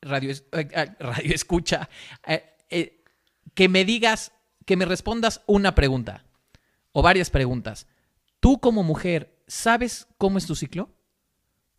radio, 0.00 0.30
eh, 0.30 0.40
eh, 0.52 0.86
radio 1.00 1.34
escucha, 1.34 1.90
eh, 2.26 2.44
eh, 2.70 3.02
que 3.52 3.68
me 3.68 3.84
digas, 3.84 4.32
que 4.70 4.76
me 4.76 4.84
respondas 4.84 5.42
una 5.48 5.74
pregunta 5.74 6.22
o 6.92 7.02
varias 7.02 7.28
preguntas. 7.28 7.88
Tú 8.38 8.60
como 8.60 8.84
mujer, 8.84 9.42
¿sabes 9.48 10.06
cómo 10.16 10.38
es 10.38 10.46
tu 10.46 10.54
ciclo? 10.54 10.94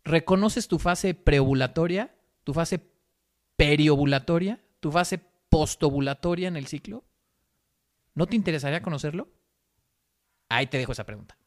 ¿Reconoces 0.03 0.67
tu 0.67 0.77
fase 0.77 1.13
preovulatoria, 1.13 2.13
tu 2.43 2.53
fase 2.53 2.81
periovulatoria, 3.55 4.59
tu 4.81 4.91
fase 4.91 5.21
postovulatoria 5.47 6.49
en 6.49 6.57
el 6.57 6.67
ciclo? 6.67 7.05
¿No 8.13 8.27
te 8.27 8.35
interesaría 8.35 8.81
conocerlo? 8.81 9.29
Ahí 10.49 10.67
te 10.67 10.77
dejo 10.77 10.91
esa 10.91 11.05
pregunta. 11.05 11.37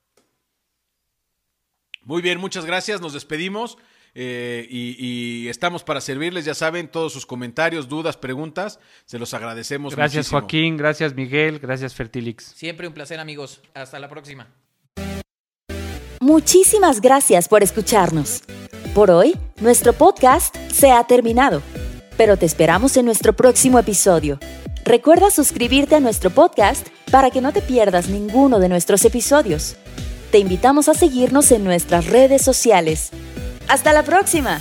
Muy 2.04 2.22
bien, 2.22 2.40
muchas 2.40 2.64
gracias. 2.64 3.02
Nos 3.02 3.12
despedimos. 3.12 3.76
Eh, 4.14 4.66
y, 4.70 4.96
y 4.98 5.48
estamos 5.48 5.82
para 5.82 6.00
servirles, 6.00 6.44
ya 6.44 6.54
saben, 6.54 6.88
todos 6.88 7.12
sus 7.12 7.26
comentarios, 7.26 7.88
dudas, 7.88 8.16
preguntas, 8.16 8.78
se 9.04 9.18
los 9.18 9.34
agradecemos. 9.34 9.96
Gracias 9.96 10.26
muchísimo. 10.26 10.40
Joaquín, 10.40 10.76
gracias 10.76 11.14
Miguel, 11.14 11.58
gracias 11.58 11.94
Fertilix. 11.94 12.44
Siempre 12.44 12.86
un 12.86 12.94
placer, 12.94 13.18
amigos. 13.18 13.60
Hasta 13.74 13.98
la 13.98 14.08
próxima. 14.08 14.46
Muchísimas 16.20 17.00
gracias 17.00 17.48
por 17.48 17.62
escucharnos. 17.62 18.44
Por 18.94 19.10
hoy, 19.10 19.36
nuestro 19.60 19.92
podcast 19.92 20.56
se 20.72 20.90
ha 20.90 21.04
terminado, 21.04 21.60
pero 22.16 22.36
te 22.36 22.46
esperamos 22.46 22.96
en 22.96 23.04
nuestro 23.04 23.34
próximo 23.34 23.78
episodio. 23.78 24.38
Recuerda 24.84 25.30
suscribirte 25.30 25.96
a 25.96 26.00
nuestro 26.00 26.30
podcast 26.30 26.86
para 27.10 27.30
que 27.30 27.40
no 27.40 27.52
te 27.52 27.60
pierdas 27.60 28.08
ninguno 28.08 28.58
de 28.60 28.68
nuestros 28.68 29.04
episodios. 29.04 29.76
Te 30.30 30.38
invitamos 30.38 30.88
a 30.88 30.94
seguirnos 30.94 31.50
en 31.52 31.64
nuestras 31.64 32.06
redes 32.06 32.42
sociales. 32.42 33.10
¡Hasta 33.68 33.92
la 33.92 34.02
próxima! 34.02 34.60